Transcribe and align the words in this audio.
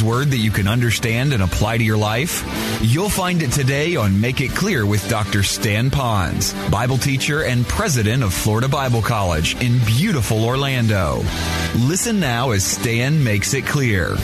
Word 0.00 0.28
that 0.28 0.38
you 0.38 0.50
can 0.50 0.68
understand 0.68 1.34
and 1.34 1.42
apply 1.42 1.76
to 1.76 1.84
your 1.84 1.98
life? 1.98 2.44
You'll 2.80 3.10
find 3.10 3.42
it 3.42 3.52
today 3.52 3.94
on 3.96 4.20
Make 4.20 4.40
It 4.40 4.52
Clear 4.52 4.86
with 4.86 5.06
Dr. 5.08 5.42
Stan 5.42 5.90
Ponz, 5.90 6.54
Bible 6.70 6.96
teacher 6.96 7.44
and 7.44 7.66
president 7.66 8.22
of 8.22 8.32
Florida 8.32 8.68
Bible 8.68 9.02
College 9.02 9.54
in 9.62 9.78
beautiful 9.84 10.44
Orlando. 10.44 11.22
Listen 11.76 12.18
now 12.18 12.52
as 12.52 12.64
Stan 12.64 13.22
makes 13.22 13.52
it 13.52 13.66
clear. 13.66 14.16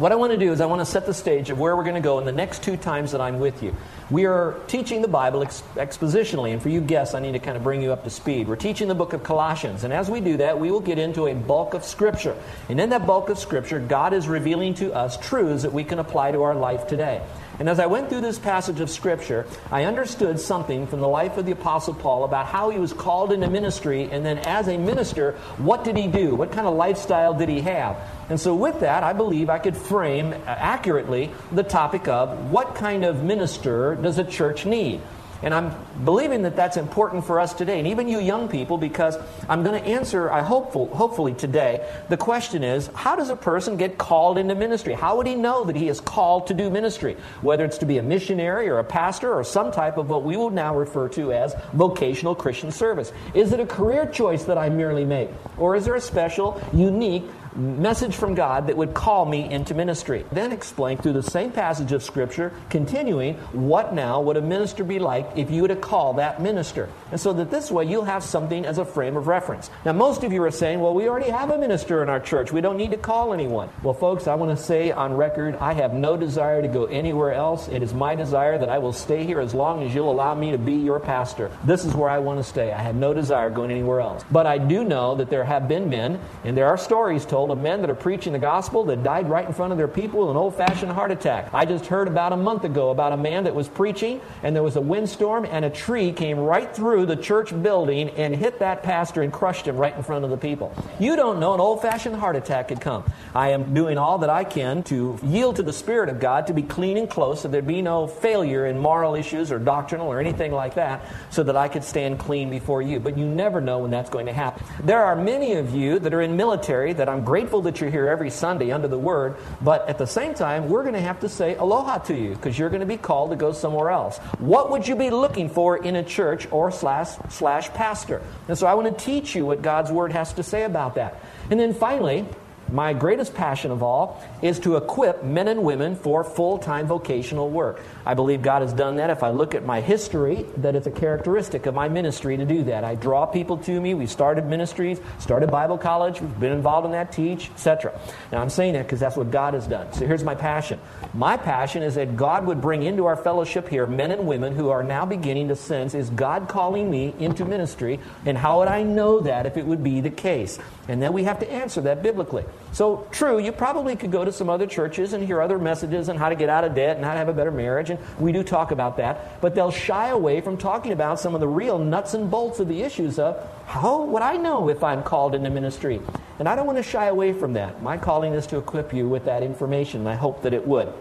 What 0.00 0.12
I 0.12 0.14
want 0.14 0.32
to 0.32 0.38
do 0.38 0.50
is 0.50 0.62
I 0.62 0.64
want 0.64 0.80
to 0.80 0.86
set 0.86 1.04
the 1.04 1.12
stage 1.12 1.50
of 1.50 1.58
where 1.58 1.76
we're 1.76 1.82
going 1.82 1.94
to 1.94 2.00
go 2.00 2.18
in 2.20 2.24
the 2.24 2.32
next 2.32 2.62
two 2.62 2.78
times 2.78 3.12
that 3.12 3.20
I'm 3.20 3.38
with 3.38 3.62
you. 3.62 3.76
We 4.10 4.24
are 4.24 4.58
teaching 4.66 5.02
the 5.02 5.08
Bible 5.08 5.42
ex- 5.42 5.62
expositionally, 5.74 6.54
and 6.54 6.62
for 6.62 6.70
you 6.70 6.80
guests, 6.80 7.14
I 7.14 7.20
need 7.20 7.32
to 7.32 7.38
kind 7.38 7.54
of 7.54 7.62
bring 7.62 7.82
you 7.82 7.92
up 7.92 8.04
to 8.04 8.10
speed. 8.10 8.48
We're 8.48 8.56
teaching 8.56 8.88
the 8.88 8.94
book 8.94 9.12
of 9.12 9.22
Colossians, 9.22 9.84
and 9.84 9.92
as 9.92 10.10
we 10.10 10.22
do 10.22 10.38
that, 10.38 10.58
we 10.58 10.70
will 10.70 10.80
get 10.80 10.98
into 10.98 11.26
a 11.26 11.34
bulk 11.34 11.74
of 11.74 11.84
Scripture. 11.84 12.34
And 12.70 12.80
in 12.80 12.88
that 12.88 13.06
bulk 13.06 13.28
of 13.28 13.38
Scripture, 13.38 13.78
God 13.78 14.14
is 14.14 14.26
revealing 14.26 14.72
to 14.76 14.90
us 14.94 15.18
truths 15.18 15.64
that 15.64 15.74
we 15.74 15.84
can 15.84 15.98
apply 15.98 16.32
to 16.32 16.44
our 16.44 16.54
life 16.54 16.86
today. 16.86 17.20
And 17.58 17.68
as 17.68 17.78
I 17.78 17.84
went 17.84 18.08
through 18.08 18.22
this 18.22 18.38
passage 18.38 18.80
of 18.80 18.88
Scripture, 18.88 19.46
I 19.70 19.84
understood 19.84 20.40
something 20.40 20.86
from 20.86 21.00
the 21.00 21.08
life 21.08 21.36
of 21.36 21.44
the 21.44 21.52
Apostle 21.52 21.92
Paul 21.92 22.24
about 22.24 22.46
how 22.46 22.70
he 22.70 22.78
was 22.78 22.94
called 22.94 23.32
into 23.32 23.50
ministry, 23.50 24.08
and 24.10 24.24
then 24.24 24.38
as 24.38 24.66
a 24.66 24.78
minister, 24.78 25.32
what 25.58 25.84
did 25.84 25.98
he 25.98 26.06
do? 26.06 26.34
What 26.34 26.52
kind 26.52 26.66
of 26.66 26.72
lifestyle 26.72 27.34
did 27.34 27.50
he 27.50 27.60
have? 27.60 27.98
And 28.30 28.38
so, 28.40 28.54
with 28.54 28.80
that, 28.80 29.02
I 29.02 29.12
believe 29.12 29.50
I 29.50 29.58
could 29.58 29.76
frame 29.76 30.32
accurately 30.46 31.32
the 31.50 31.64
topic 31.64 32.06
of 32.06 32.50
what 32.52 32.76
kind 32.76 33.04
of 33.04 33.24
minister 33.24 33.96
does 33.96 34.18
a 34.18 34.24
church 34.24 34.64
need? 34.64 35.00
And 35.42 35.54
I'm 35.54 35.74
believing 36.04 36.42
that 36.42 36.54
that's 36.54 36.76
important 36.76 37.24
for 37.24 37.40
us 37.40 37.54
today, 37.54 37.78
and 37.78 37.88
even 37.88 38.08
you 38.08 38.20
young 38.20 38.48
people, 38.48 38.76
because 38.76 39.16
I'm 39.48 39.64
going 39.64 39.82
to 39.82 39.88
answer, 39.88 40.30
I 40.30 40.42
hopeful, 40.42 40.94
hopefully 40.94 41.32
today, 41.32 41.88
the 42.10 42.18
question 42.18 42.62
is 42.62 42.88
how 42.94 43.16
does 43.16 43.30
a 43.30 43.36
person 43.36 43.78
get 43.78 43.96
called 43.96 44.36
into 44.36 44.54
ministry? 44.54 44.92
How 44.92 45.16
would 45.16 45.26
he 45.26 45.34
know 45.34 45.64
that 45.64 45.76
he 45.76 45.88
is 45.88 45.98
called 45.98 46.48
to 46.48 46.54
do 46.54 46.68
ministry? 46.68 47.16
Whether 47.40 47.64
it's 47.64 47.78
to 47.78 47.86
be 47.86 47.96
a 47.96 48.02
missionary 48.02 48.68
or 48.68 48.78
a 48.78 48.84
pastor 48.84 49.32
or 49.32 49.42
some 49.42 49.72
type 49.72 49.96
of 49.96 50.10
what 50.10 50.24
we 50.24 50.36
will 50.36 50.50
now 50.50 50.76
refer 50.76 51.08
to 51.10 51.32
as 51.32 51.56
vocational 51.72 52.34
Christian 52.34 52.70
service. 52.70 53.10
Is 53.32 53.52
it 53.52 53.60
a 53.60 53.66
career 53.66 54.06
choice 54.06 54.44
that 54.44 54.58
I 54.58 54.68
merely 54.68 55.06
make? 55.06 55.30
Or 55.56 55.74
is 55.74 55.86
there 55.86 55.94
a 55.94 56.00
special, 56.00 56.60
unique, 56.74 57.24
message 57.56 58.16
from 58.16 58.34
God 58.34 58.66
that 58.68 58.76
would 58.76 58.94
call 58.94 59.26
me 59.26 59.50
into 59.50 59.74
ministry. 59.74 60.24
Then 60.32 60.52
explain 60.52 60.98
through 60.98 61.14
the 61.14 61.22
same 61.22 61.50
passage 61.50 61.92
of 61.92 62.02
Scripture, 62.02 62.52
continuing, 62.68 63.34
what 63.52 63.94
now 63.94 64.20
would 64.20 64.36
a 64.36 64.40
minister 64.40 64.84
be 64.84 64.98
like 64.98 65.28
if 65.36 65.50
you 65.50 65.62
were 65.62 65.68
to 65.68 65.76
call 65.76 66.14
that 66.14 66.40
minister? 66.40 66.88
And 67.10 67.20
so 67.20 67.32
that 67.32 67.50
this 67.50 67.70
way 67.70 67.84
you'll 67.84 68.04
have 68.04 68.22
something 68.22 68.64
as 68.64 68.78
a 68.78 68.84
frame 68.84 69.16
of 69.16 69.26
reference. 69.26 69.70
Now, 69.84 69.92
most 69.92 70.24
of 70.24 70.32
you 70.32 70.42
are 70.44 70.50
saying, 70.50 70.80
well, 70.80 70.94
we 70.94 71.08
already 71.08 71.30
have 71.30 71.50
a 71.50 71.58
minister 71.58 72.02
in 72.02 72.08
our 72.08 72.20
church. 72.20 72.52
We 72.52 72.60
don't 72.60 72.76
need 72.76 72.90
to 72.92 72.96
call 72.96 73.32
anyone. 73.32 73.68
Well, 73.82 73.94
folks, 73.94 74.26
I 74.26 74.34
want 74.34 74.56
to 74.56 74.62
say 74.62 74.90
on 74.92 75.16
record, 75.16 75.56
I 75.56 75.72
have 75.74 75.94
no 75.94 76.16
desire 76.16 76.62
to 76.62 76.68
go 76.68 76.84
anywhere 76.84 77.32
else. 77.32 77.68
It 77.68 77.82
is 77.82 77.94
my 77.94 78.14
desire 78.14 78.58
that 78.58 78.68
I 78.68 78.78
will 78.78 78.92
stay 78.92 79.24
here 79.24 79.40
as 79.40 79.54
long 79.54 79.82
as 79.82 79.94
you'll 79.94 80.10
allow 80.10 80.34
me 80.34 80.50
to 80.52 80.58
be 80.58 80.74
your 80.74 81.00
pastor. 81.00 81.50
This 81.64 81.84
is 81.84 81.94
where 81.94 82.10
I 82.10 82.18
want 82.18 82.38
to 82.38 82.44
stay. 82.44 82.72
I 82.72 82.82
have 82.82 82.94
no 82.94 83.14
desire 83.14 83.50
going 83.50 83.70
anywhere 83.70 84.00
else. 84.00 84.24
But 84.30 84.46
I 84.46 84.58
do 84.58 84.84
know 84.84 85.14
that 85.16 85.30
there 85.30 85.44
have 85.44 85.68
been 85.68 85.88
men, 85.88 86.20
and 86.44 86.56
there 86.56 86.66
are 86.66 86.76
stories 86.76 87.24
told 87.24 87.39
of 87.48 87.58
men 87.60 87.80
that 87.80 87.90
are 87.90 87.94
preaching 87.94 88.32
the 88.32 88.38
gospel 88.38 88.84
that 88.84 89.02
died 89.02 89.28
right 89.28 89.46
in 89.46 89.52
front 89.52 89.72
of 89.72 89.78
their 89.78 89.88
people 89.88 90.20
with 90.20 90.30
an 90.30 90.36
old 90.36 90.56
fashioned 90.56 90.92
heart 90.92 91.10
attack. 91.10 91.48
I 91.52 91.64
just 91.64 91.86
heard 91.86 92.08
about 92.08 92.32
a 92.32 92.36
month 92.36 92.64
ago 92.64 92.90
about 92.90 93.12
a 93.12 93.16
man 93.16 93.44
that 93.44 93.54
was 93.54 93.68
preaching, 93.68 94.20
and 94.42 94.54
there 94.54 94.62
was 94.62 94.76
a 94.76 94.80
windstorm, 94.80 95.44
and 95.44 95.64
a 95.64 95.70
tree 95.70 96.12
came 96.12 96.38
right 96.38 96.74
through 96.74 97.06
the 97.06 97.16
church 97.16 97.50
building 97.62 98.10
and 98.10 98.34
hit 98.34 98.58
that 98.58 98.82
pastor 98.82 99.22
and 99.22 99.32
crushed 99.32 99.66
him 99.66 99.76
right 99.76 99.96
in 99.96 100.02
front 100.02 100.24
of 100.24 100.30
the 100.30 100.36
people. 100.36 100.74
You 100.98 101.16
don't 101.16 101.40
know 101.40 101.54
an 101.54 101.60
old 101.60 101.82
fashioned 101.82 102.16
heart 102.16 102.36
attack 102.36 102.68
could 102.68 102.80
come. 102.80 103.04
I 103.34 103.50
am 103.50 103.72
doing 103.74 103.96
all 103.96 104.18
that 104.18 104.30
I 104.30 104.44
can 104.44 104.82
to 104.84 105.18
yield 105.22 105.56
to 105.56 105.62
the 105.62 105.72
Spirit 105.72 106.08
of 106.08 106.20
God 106.20 106.46
to 106.48 106.52
be 106.52 106.62
clean 106.62 106.96
and 106.96 107.08
close 107.08 107.40
so 107.40 107.48
there'd 107.48 107.66
be 107.66 107.82
no 107.82 108.06
failure 108.06 108.66
in 108.66 108.78
moral 108.78 109.14
issues 109.14 109.52
or 109.52 109.58
doctrinal 109.58 110.08
or 110.08 110.20
anything 110.20 110.52
like 110.52 110.74
that 110.74 111.04
so 111.30 111.42
that 111.44 111.56
I 111.56 111.68
could 111.68 111.84
stand 111.84 112.18
clean 112.18 112.50
before 112.50 112.82
you. 112.82 113.00
But 113.00 113.16
you 113.16 113.26
never 113.26 113.60
know 113.60 113.78
when 113.78 113.90
that's 113.90 114.10
going 114.10 114.26
to 114.26 114.32
happen. 114.32 114.64
There 114.82 115.02
are 115.02 115.14
many 115.14 115.54
of 115.54 115.74
you 115.74 115.98
that 116.00 116.12
are 116.12 116.22
in 116.22 116.36
military 116.36 116.92
that 116.94 117.08
I'm 117.08 117.24
grateful 117.30 117.62
that 117.62 117.80
you're 117.80 117.90
here 117.90 118.08
every 118.08 118.28
Sunday 118.28 118.72
under 118.72 118.88
the 118.88 118.98
Word, 118.98 119.36
but 119.60 119.88
at 119.88 119.98
the 119.98 120.06
same 120.06 120.34
time, 120.34 120.68
we're 120.68 120.82
going 120.82 120.94
to 120.94 121.00
have 121.00 121.20
to 121.20 121.28
say 121.28 121.54
aloha 121.54 121.98
to 121.98 122.12
you 122.12 122.30
because 122.30 122.58
you're 122.58 122.70
going 122.70 122.80
to 122.80 122.86
be 122.86 122.96
called 122.96 123.30
to 123.30 123.36
go 123.36 123.52
somewhere 123.52 123.88
else. 123.88 124.18
What 124.40 124.72
would 124.72 124.88
you 124.88 124.96
be 124.96 125.10
looking 125.10 125.48
for 125.48 125.76
in 125.76 125.94
a 125.94 126.02
church 126.02 126.48
or 126.50 126.72
slash, 126.72 127.10
slash 127.28 127.68
pastor? 127.68 128.20
And 128.48 128.58
so 128.58 128.66
I 128.66 128.74
want 128.74 128.98
to 128.98 129.04
teach 129.04 129.36
you 129.36 129.46
what 129.46 129.62
God's 129.62 129.92
Word 129.92 130.10
has 130.10 130.32
to 130.32 130.42
say 130.42 130.64
about 130.64 130.96
that. 130.96 131.22
And 131.52 131.60
then 131.60 131.72
finally, 131.72 132.26
my 132.72 132.92
greatest 132.92 133.34
passion 133.34 133.70
of 133.70 133.82
all 133.82 134.22
is 134.42 134.58
to 134.60 134.76
equip 134.76 135.24
men 135.24 135.48
and 135.48 135.62
women 135.62 135.96
for 135.96 136.24
full 136.24 136.58
time 136.58 136.86
vocational 136.86 137.50
work. 137.50 137.82
I 138.06 138.14
believe 138.14 138.42
God 138.42 138.62
has 138.62 138.72
done 138.72 138.96
that. 138.96 139.10
If 139.10 139.22
I 139.22 139.30
look 139.30 139.54
at 139.54 139.64
my 139.64 139.80
history, 139.80 140.46
that 140.58 140.74
it's 140.74 140.86
a 140.86 140.90
characteristic 140.90 141.66
of 141.66 141.74
my 141.74 141.88
ministry 141.88 142.36
to 142.36 142.44
do 142.44 142.64
that. 142.64 142.84
I 142.84 142.94
draw 142.94 143.26
people 143.26 143.58
to 143.58 143.80
me. 143.80 143.94
We 143.94 144.06
started 144.06 144.46
ministries, 144.46 145.00
started 145.18 145.50
Bible 145.50 145.78
college, 145.78 146.20
we've 146.20 146.40
been 146.40 146.52
involved 146.52 146.86
in 146.86 146.92
that, 146.92 147.12
teach, 147.12 147.50
etc. 147.50 147.98
Now 148.32 148.40
I'm 148.40 148.50
saying 148.50 148.74
that 148.74 148.84
because 148.84 149.00
that's 149.00 149.16
what 149.16 149.30
God 149.30 149.54
has 149.54 149.66
done. 149.66 149.92
So 149.92 150.06
here's 150.06 150.24
my 150.24 150.34
passion. 150.34 150.80
My 151.12 151.36
passion 151.36 151.82
is 151.82 151.96
that 151.96 152.16
God 152.16 152.46
would 152.46 152.60
bring 152.60 152.82
into 152.82 153.06
our 153.06 153.16
fellowship 153.16 153.68
here 153.68 153.86
men 153.86 154.10
and 154.10 154.26
women 154.26 154.54
who 154.54 154.70
are 154.70 154.82
now 154.82 155.04
beginning 155.04 155.48
to 155.48 155.56
sense, 155.56 155.94
is 155.94 156.10
God 156.10 156.48
calling 156.48 156.90
me 156.90 157.14
into 157.18 157.44
ministry? 157.44 158.00
And 158.24 158.38
how 158.38 158.60
would 158.60 158.68
I 158.68 158.82
know 158.82 159.20
that 159.20 159.46
if 159.46 159.56
it 159.56 159.66
would 159.66 159.82
be 159.82 160.00
the 160.00 160.10
case? 160.10 160.58
And 160.88 161.02
then 161.02 161.12
we 161.12 161.24
have 161.24 161.40
to 161.40 161.50
answer 161.50 161.80
that 161.82 162.02
biblically. 162.02 162.44
So, 162.72 163.06
true, 163.10 163.40
you 163.40 163.50
probably 163.50 163.96
could 163.96 164.12
go 164.12 164.24
to 164.24 164.30
some 164.30 164.48
other 164.48 164.66
churches 164.66 165.12
and 165.12 165.24
hear 165.24 165.40
other 165.40 165.58
messages 165.58 166.08
on 166.08 166.16
how 166.16 166.28
to 166.28 166.36
get 166.36 166.48
out 166.48 166.62
of 166.62 166.74
debt 166.74 166.96
and 166.96 167.04
how 167.04 167.12
to 167.12 167.18
have 167.18 167.28
a 167.28 167.32
better 167.32 167.50
marriage, 167.50 167.90
and 167.90 167.98
we 168.18 168.30
do 168.30 168.44
talk 168.44 168.70
about 168.70 168.96
that. 168.98 169.40
But 169.40 169.56
they'll 169.56 169.72
shy 169.72 170.08
away 170.08 170.40
from 170.40 170.56
talking 170.56 170.92
about 170.92 171.18
some 171.18 171.34
of 171.34 171.40
the 171.40 171.48
real 171.48 171.78
nuts 171.78 172.14
and 172.14 172.30
bolts 172.30 172.60
of 172.60 172.68
the 172.68 172.82
issues 172.82 173.18
of 173.18 173.44
how 173.66 174.04
would 174.04 174.22
I 174.22 174.36
know 174.36 174.68
if 174.68 174.84
I'm 174.84 175.02
called 175.02 175.34
into 175.34 175.50
ministry? 175.50 176.00
And 176.38 176.48
I 176.48 176.54
don't 176.54 176.66
want 176.66 176.78
to 176.78 176.84
shy 176.84 177.06
away 177.06 177.32
from 177.32 177.54
that. 177.54 177.82
My 177.82 177.96
calling 177.96 178.34
is 178.34 178.46
to 178.48 178.58
equip 178.58 178.94
you 178.94 179.08
with 179.08 179.24
that 179.24 179.42
information, 179.42 180.00
and 180.00 180.08
I 180.08 180.14
hope 180.14 180.42
that 180.42 180.54
it 180.54 180.66
would. 180.66 180.92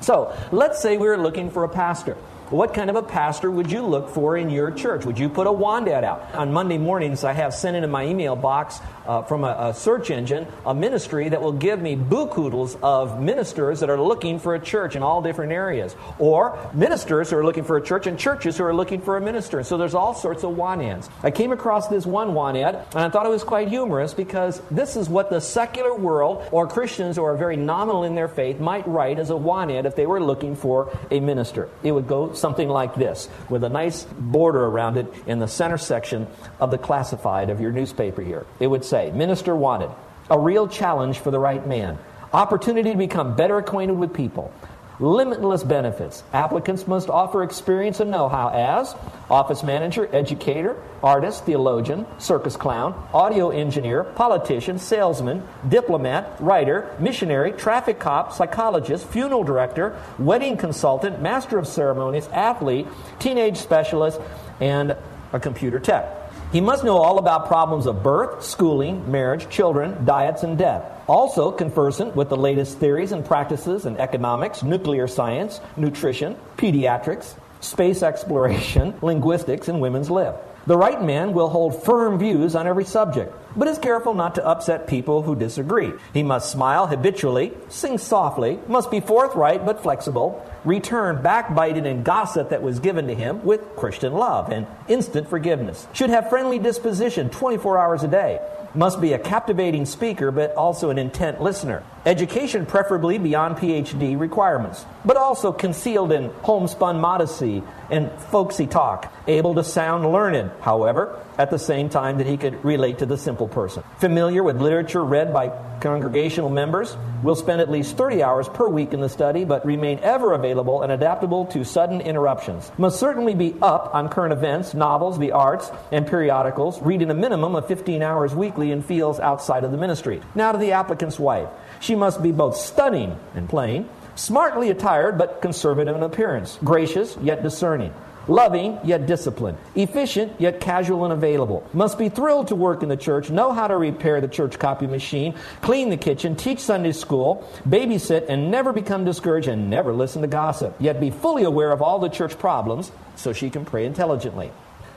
So, 0.00 0.36
let's 0.50 0.82
say 0.82 0.96
we're 0.96 1.16
looking 1.16 1.50
for 1.50 1.62
a 1.62 1.68
pastor. 1.68 2.16
What 2.52 2.74
kind 2.74 2.90
of 2.90 2.96
a 2.96 3.02
pastor 3.02 3.50
would 3.50 3.72
you 3.72 3.80
look 3.80 4.10
for 4.10 4.36
in 4.36 4.50
your 4.50 4.70
church? 4.70 5.06
Would 5.06 5.18
you 5.18 5.30
put 5.30 5.46
a 5.46 5.52
wand 5.52 5.88
ad 5.88 6.04
out? 6.04 6.34
On 6.34 6.52
Monday 6.52 6.76
mornings, 6.76 7.24
I 7.24 7.32
have 7.32 7.54
sent 7.54 7.76
into 7.76 7.88
my 7.88 8.04
email 8.04 8.36
box 8.36 8.78
uh, 9.06 9.22
from 9.22 9.44
a, 9.44 9.70
a, 9.70 9.74
search 9.74 10.10
engine 10.10 10.46
a 10.66 10.74
ministry 10.74 11.30
that 11.30 11.40
will 11.40 11.52
give 11.52 11.80
me 11.80 11.96
bookoodles 11.96 12.78
of 12.82 13.18
ministers 13.18 13.80
that 13.80 13.88
are 13.88 13.98
looking 13.98 14.38
for 14.38 14.54
a 14.54 14.60
church 14.60 14.96
in 14.96 15.02
all 15.02 15.22
different 15.22 15.50
areas, 15.50 15.96
or 16.18 16.58
ministers 16.74 17.30
who 17.30 17.38
are 17.38 17.44
looking 17.44 17.64
for 17.64 17.78
a 17.78 17.82
church 17.82 18.06
and 18.06 18.18
churches 18.18 18.58
who 18.58 18.64
are 18.64 18.74
looking 18.74 19.00
for 19.00 19.16
a 19.16 19.20
minister. 19.20 19.64
So 19.64 19.78
there's 19.78 19.94
all 19.94 20.14
sorts 20.14 20.44
of 20.44 20.54
wand 20.54 20.82
ads. 20.82 21.08
I 21.22 21.30
came 21.30 21.52
across 21.52 21.88
this 21.88 22.04
one 22.04 22.34
wand 22.34 22.58
ad, 22.58 22.74
and 22.74 23.00
I 23.00 23.08
thought 23.08 23.24
it 23.24 23.30
was 23.30 23.44
quite 23.44 23.68
humorous 23.68 24.12
because 24.12 24.60
this 24.70 24.94
is 24.94 25.08
what 25.08 25.30
the 25.30 25.40
secular 25.40 25.94
world 25.94 26.46
or 26.52 26.68
Christians 26.68 27.16
who 27.16 27.24
are 27.24 27.34
very 27.34 27.56
nominal 27.56 28.04
in 28.04 28.14
their 28.14 28.28
faith 28.28 28.60
might 28.60 28.86
write 28.86 29.18
as 29.18 29.30
a 29.30 29.36
wand 29.36 29.72
ad 29.72 29.86
if 29.86 29.96
they 29.96 30.06
were 30.06 30.22
looking 30.22 30.54
for 30.54 30.94
a 31.10 31.18
minister. 31.18 31.70
It 31.82 31.92
would 31.92 32.06
go 32.06 32.34
something 32.42 32.68
like 32.68 32.94
this, 32.94 33.30
with 33.48 33.64
a 33.64 33.70
nice 33.70 34.04
border 34.18 34.62
around 34.66 34.98
it 34.98 35.06
in 35.26 35.38
the 35.38 35.48
center 35.48 35.78
section 35.78 36.26
of 36.60 36.70
the 36.70 36.76
classified 36.76 37.48
of 37.48 37.58
your 37.58 37.72
newspaper 37.72 38.20
here. 38.20 38.44
It 38.60 38.66
would 38.66 38.84
say, 38.84 39.10
Minister 39.12 39.56
wanted, 39.56 39.90
a 40.28 40.38
real 40.38 40.68
challenge 40.68 41.18
for 41.20 41.30
the 41.30 41.38
right 41.38 41.66
man, 41.66 41.98
opportunity 42.34 42.92
to 42.92 42.98
become 42.98 43.34
better 43.36 43.56
acquainted 43.56 43.96
with 43.96 44.12
people, 44.12 44.52
limitless 45.02 45.64
benefits. 45.64 46.22
Applicants 46.32 46.86
must 46.86 47.10
offer 47.10 47.42
experience 47.42 48.00
and 48.00 48.10
know 48.10 48.28
how 48.28 48.48
as 48.48 48.94
office 49.28 49.62
manager, 49.62 50.08
educator, 50.14 50.76
artist, 51.02 51.44
theologian, 51.44 52.06
circus 52.18 52.56
clown, 52.56 52.94
audio 53.12 53.50
engineer, 53.50 54.04
politician, 54.04 54.78
salesman, 54.78 55.42
diplomat, 55.68 56.40
writer, 56.40 56.94
missionary, 57.00 57.52
traffic 57.52 57.98
cop, 57.98 58.32
psychologist, 58.32 59.04
funeral 59.06 59.42
director, 59.42 59.98
wedding 60.18 60.56
consultant, 60.56 61.20
master 61.20 61.58
of 61.58 61.66
ceremonies, 61.66 62.28
athlete, 62.28 62.86
teenage 63.18 63.56
specialist, 63.56 64.20
and 64.60 64.96
a 65.32 65.40
computer 65.40 65.80
tech. 65.80 66.21
He 66.52 66.60
must 66.60 66.84
know 66.84 66.98
all 66.98 67.16
about 67.18 67.46
problems 67.46 67.86
of 67.86 68.02
birth, 68.02 68.44
schooling, 68.44 69.10
marriage, 69.10 69.48
children, 69.48 70.04
diets, 70.04 70.42
and 70.42 70.58
death. 70.58 70.84
Also 71.08 71.50
conversant 71.50 72.14
with 72.14 72.28
the 72.28 72.36
latest 72.36 72.76
theories 72.76 73.12
and 73.12 73.24
practices 73.24 73.86
in 73.86 73.96
economics, 73.96 74.62
nuclear 74.62 75.08
science, 75.08 75.62
nutrition, 75.78 76.36
pediatrics, 76.58 77.36
space 77.60 78.02
exploration, 78.02 78.92
linguistics, 79.02 79.68
and 79.68 79.80
women's 79.80 80.10
lib. 80.10 80.36
The 80.66 80.76
right 80.76 81.02
man 81.02 81.32
will 81.32 81.48
hold 81.48 81.84
firm 81.84 82.18
views 82.18 82.54
on 82.54 82.66
every 82.66 82.84
subject, 82.84 83.34
but 83.56 83.68
is 83.68 83.78
careful 83.78 84.14
not 84.14 84.34
to 84.36 84.46
upset 84.46 84.86
people 84.86 85.22
who 85.22 85.34
disagree. 85.34 85.92
He 86.12 86.22
must 86.22 86.50
smile 86.50 86.86
habitually, 86.86 87.52
sing 87.68 87.98
softly, 87.98 88.58
must 88.68 88.90
be 88.90 89.00
forthright 89.00 89.64
but 89.64 89.82
flexible, 89.82 90.44
return 90.64 91.22
backbiting 91.22 91.86
and 91.86 92.04
gossip 92.04 92.50
that 92.50 92.62
was 92.62 92.80
given 92.80 93.06
to 93.08 93.14
him 93.14 93.44
with 93.44 93.76
Christian 93.76 94.12
love 94.12 94.50
and 94.50 94.66
instant 94.88 95.28
forgiveness. 95.28 95.86
Should 95.92 96.10
have 96.10 96.28
friendly 96.28 96.58
disposition 96.58 97.30
24 97.30 97.78
hours 97.78 98.02
a 98.02 98.08
day 98.08 98.40
must 98.74 99.00
be 99.00 99.12
a 99.12 99.18
captivating 99.18 99.86
speaker, 99.86 100.30
but 100.30 100.54
also 100.54 100.90
an 100.90 100.98
intent 100.98 101.40
listener. 101.42 101.82
Education, 102.04 102.66
preferably 102.66 103.18
beyond 103.18 103.58
PhD 103.58 104.18
requirements, 104.18 104.84
but 105.04 105.16
also 105.16 105.52
concealed 105.52 106.10
in 106.10 106.30
homespun 106.42 107.00
modesty 107.00 107.62
and 107.90 108.10
folksy 108.30 108.66
talk. 108.66 109.12
Able 109.28 109.54
to 109.54 109.62
sound 109.62 110.10
learned, 110.10 110.50
however, 110.62 111.24
at 111.38 111.50
the 111.50 111.60
same 111.60 111.88
time 111.88 112.18
that 112.18 112.26
he 112.26 112.36
could 112.36 112.64
relate 112.64 112.98
to 112.98 113.06
the 113.06 113.16
simple 113.16 113.46
person. 113.46 113.84
Familiar 113.98 114.42
with 114.42 114.60
literature 114.60 115.04
read 115.04 115.32
by 115.32 115.50
congregational 115.82 116.48
members, 116.48 116.96
will 117.22 117.34
spend 117.34 117.60
at 117.60 117.70
least 117.70 117.96
30 117.96 118.22
hours 118.22 118.48
per 118.48 118.68
week 118.68 118.94
in 118.94 119.00
the 119.00 119.08
study, 119.08 119.44
but 119.44 119.66
remain 119.66 119.98
ever 120.00 120.32
available 120.32 120.82
and 120.82 120.92
adaptable 120.92 121.44
to 121.46 121.64
sudden 121.64 122.00
interruptions. 122.00 122.70
Must 122.78 122.98
certainly 122.98 123.34
be 123.34 123.54
up 123.60 123.94
on 123.94 124.08
current 124.08 124.32
events, 124.32 124.74
novels, 124.74 125.18
the 125.18 125.32
arts, 125.32 125.70
and 125.90 126.06
periodicals, 126.06 126.80
reading 126.80 127.10
a 127.10 127.14
minimum 127.14 127.54
of 127.54 127.66
15 127.66 128.02
hours 128.02 128.34
weekly 128.34 128.70
in 128.70 128.82
fields 128.82 129.20
outside 129.20 129.64
of 129.64 129.72
the 129.72 129.76
ministry. 129.76 130.20
Now 130.34 130.52
to 130.52 130.58
the 130.58 130.72
applicant's 130.72 131.18
wife. 131.18 131.48
She 131.80 131.91
must 131.94 132.22
be 132.22 132.32
both 132.32 132.56
stunning 132.56 133.18
and 133.34 133.48
plain, 133.48 133.88
smartly 134.14 134.70
attired 134.70 135.18
but 135.18 135.42
conservative 135.42 135.96
in 135.96 136.02
appearance, 136.02 136.58
gracious 136.62 137.16
yet 137.22 137.42
discerning. 137.42 137.92
Loving 138.28 138.78
yet 138.84 139.06
disciplined, 139.06 139.58
efficient 139.74 140.40
yet 140.40 140.60
casual 140.60 141.02
and 141.04 141.12
available. 141.12 141.68
Must 141.72 141.98
be 141.98 142.08
thrilled 142.08 142.48
to 142.48 142.54
work 142.54 142.84
in 142.84 142.88
the 142.88 142.96
church, 142.96 143.30
know 143.30 143.50
how 143.50 143.66
to 143.66 143.76
repair 143.76 144.20
the 144.20 144.28
church 144.28 144.60
copy 144.60 144.86
machine, 144.86 145.34
clean 145.60 145.90
the 145.90 145.96
kitchen, 145.96 146.36
teach 146.36 146.60
Sunday 146.60 146.92
school, 146.92 147.48
babysit, 147.68 148.26
and 148.28 148.48
never 148.48 148.72
become 148.72 149.04
discouraged 149.04 149.48
and 149.48 149.68
never 149.68 149.92
listen 149.92 150.22
to 150.22 150.28
gossip. 150.28 150.76
Yet 150.78 151.00
be 151.00 151.10
fully 151.10 151.42
aware 151.42 151.72
of 151.72 151.82
all 151.82 151.98
the 151.98 152.08
church 152.08 152.38
problems 152.38 152.92
so 153.16 153.32
she 153.32 153.50
can 153.50 153.64
pray 153.64 153.86
intelligently. 153.86 154.52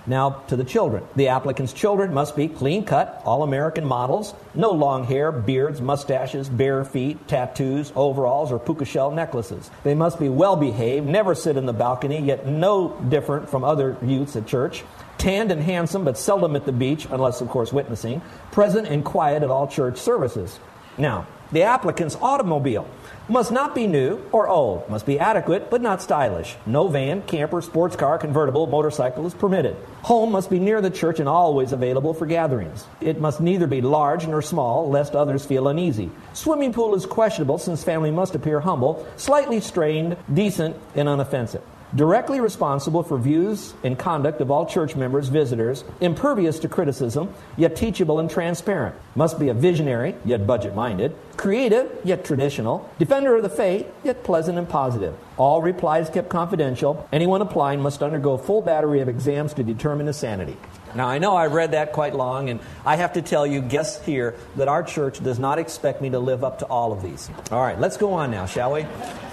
Now 0.08 0.44
to 0.48 0.56
the 0.56 0.64
children. 0.64 1.04
The 1.16 1.30
applicant's 1.30 1.74
children 1.74 2.14
must 2.14 2.36
be 2.36 2.48
clean 2.48 2.86
cut, 2.86 3.22
all 3.26 3.44
American 3.44 3.86
models, 3.86 4.34
no 4.54 4.72
long 4.72 5.04
hair, 5.04 5.32
beards, 5.32 5.82
mustaches, 5.82 6.48
bare 6.48 6.86
feet, 6.86 7.28
tattoos, 7.28 7.92
overalls, 7.96 8.52
or 8.52 8.60
puka 8.60 8.86
shell 8.86 9.12
necklaces. 9.12 9.72
They 9.84 9.96
must 9.96 10.20
be 10.20 10.30
well 10.30 10.56
behaved, 10.56 11.08
never 11.08 11.34
sit 11.34 11.58
in 11.58 11.66
the 11.66 11.74
balcony, 11.74 12.20
yet 12.20 12.46
no 12.46 13.00
different 13.10 13.50
from 13.50 13.64
other 13.64 13.98
youths 14.04 14.36
at 14.36 14.46
church. 14.46 14.84
Tanned 15.18 15.52
and 15.52 15.62
handsome, 15.62 16.04
but 16.04 16.18
seldom 16.18 16.56
at 16.56 16.66
the 16.66 16.72
beach, 16.72 17.08
unless, 17.10 17.42
of 17.42 17.50
course, 17.50 17.74
witnessing. 17.74 18.22
Present 18.52 18.88
and 18.88 19.04
quiet 19.04 19.42
at 19.42 19.50
all 19.50 19.68
church 19.68 19.98
services. 19.98 20.60
Now, 20.98 21.26
the 21.52 21.64
applicant's 21.64 22.16
automobile 22.16 22.88
must 23.28 23.52
not 23.52 23.74
be 23.74 23.88
new 23.88 24.22
or 24.32 24.48
old, 24.48 24.88
must 24.90 25.06
be 25.06 25.20
adequate 25.20 25.70
but 25.70 25.82
not 25.82 26.02
stylish. 26.02 26.56
No 26.66 26.88
van, 26.88 27.22
camper, 27.24 27.62
sports 27.62 27.96
car, 27.96 28.18
convertible, 28.18 28.68
motorcycle 28.68 29.26
is 29.26 29.34
permitted. 29.34 29.76
Home 30.04 30.32
must 30.32 30.50
be 30.50 30.60
near 30.60 30.82
the 30.82 30.92
church 30.92 31.20
and 31.20 31.28
always 31.28 31.72
available 31.72 32.14
for 32.14 32.26
gatherings. 32.26 32.86
It 33.02 33.20
must 33.20 33.42
neither 33.42 33.68
be 33.68 33.82
large 33.82 34.28
nor 34.28 34.42
small, 34.42 34.90
lest 34.90 35.16
others 35.16 35.46
feel 35.46 35.68
uneasy. 35.68 36.12
Swimming 36.34 36.74
pool 36.74 36.94
is 36.96 37.06
questionable 37.06 37.58
since 37.58 37.84
family 37.84 38.12
must 38.12 38.36
appear 38.36 38.60
humble, 38.60 39.06
slightly 39.18 39.60
strained, 39.60 40.18
decent, 40.32 40.76
and 40.94 41.08
unoffensive 41.08 41.62
directly 41.96 42.42
responsible 42.42 43.04
for 43.04 43.18
views 43.18 43.74
and 43.84 43.98
conduct 43.98 44.42
of 44.42 44.52
all 44.52 44.66
church 44.66 44.96
members, 44.96 45.30
visitors, 45.30 45.84
impervious 46.02 46.60
to 46.60 46.68
criticism, 46.68 47.34
yet 47.56 47.76
teachable 47.76 48.20
and 48.20 48.30
transparent. 48.30 48.96
Must 49.16 49.40
be 49.40 49.50
a 49.50 49.54
visionary, 49.54 50.16
yet 50.26 50.46
budget 50.46 50.76
minded, 50.76 51.16
creative, 51.38 51.90
yet 52.04 52.26
traditional, 52.26 52.90
defender 53.00 53.36
of 53.36 53.44
the 53.44 53.50
faith, 53.50 53.88
yet 54.04 54.24
pleasant 54.24 54.58
and 54.58 54.68
positive. 54.68 55.16
All 55.38 55.62
replies 55.62 56.10
kept 56.10 56.30
confidential. 56.30 57.08
Anyone 57.14 57.42
applying 57.42 57.82
must 57.82 58.04
undergo 58.04 58.38
full 58.38 58.62
battery 58.62 59.00
of 59.00 59.08
exams 59.08 59.54
to 59.54 59.64
determine 59.64 60.08
his 60.08 60.18
sanity. 60.18 60.58
Now, 60.96 61.08
I 61.08 61.18
know 61.18 61.36
I've 61.36 61.52
read 61.52 61.72
that 61.72 61.92
quite 61.92 62.16
long, 62.16 62.50
and 62.50 62.62
I 62.86 62.96
have 62.96 63.14
to 63.14 63.22
tell 63.22 63.46
you, 63.46 63.62
guests 63.62 64.06
here, 64.06 64.36
that 64.56 64.70
our 64.70 64.82
church 64.82 65.22
does 65.22 65.40
not 65.40 65.60
expect 65.60 66.02
me 66.02 66.10
to 66.12 66.20
live 66.20 66.44
up 66.44 66.60
to 66.60 66.66
all 66.66 66.94
of 66.94 67.04
these. 67.04 67.30
All 67.52 67.62
right, 67.62 67.78
let's 67.78 67.98
go 67.98 68.14
on 68.14 68.32
now, 68.32 68.46
shall 68.46 68.72
we? 68.72 68.86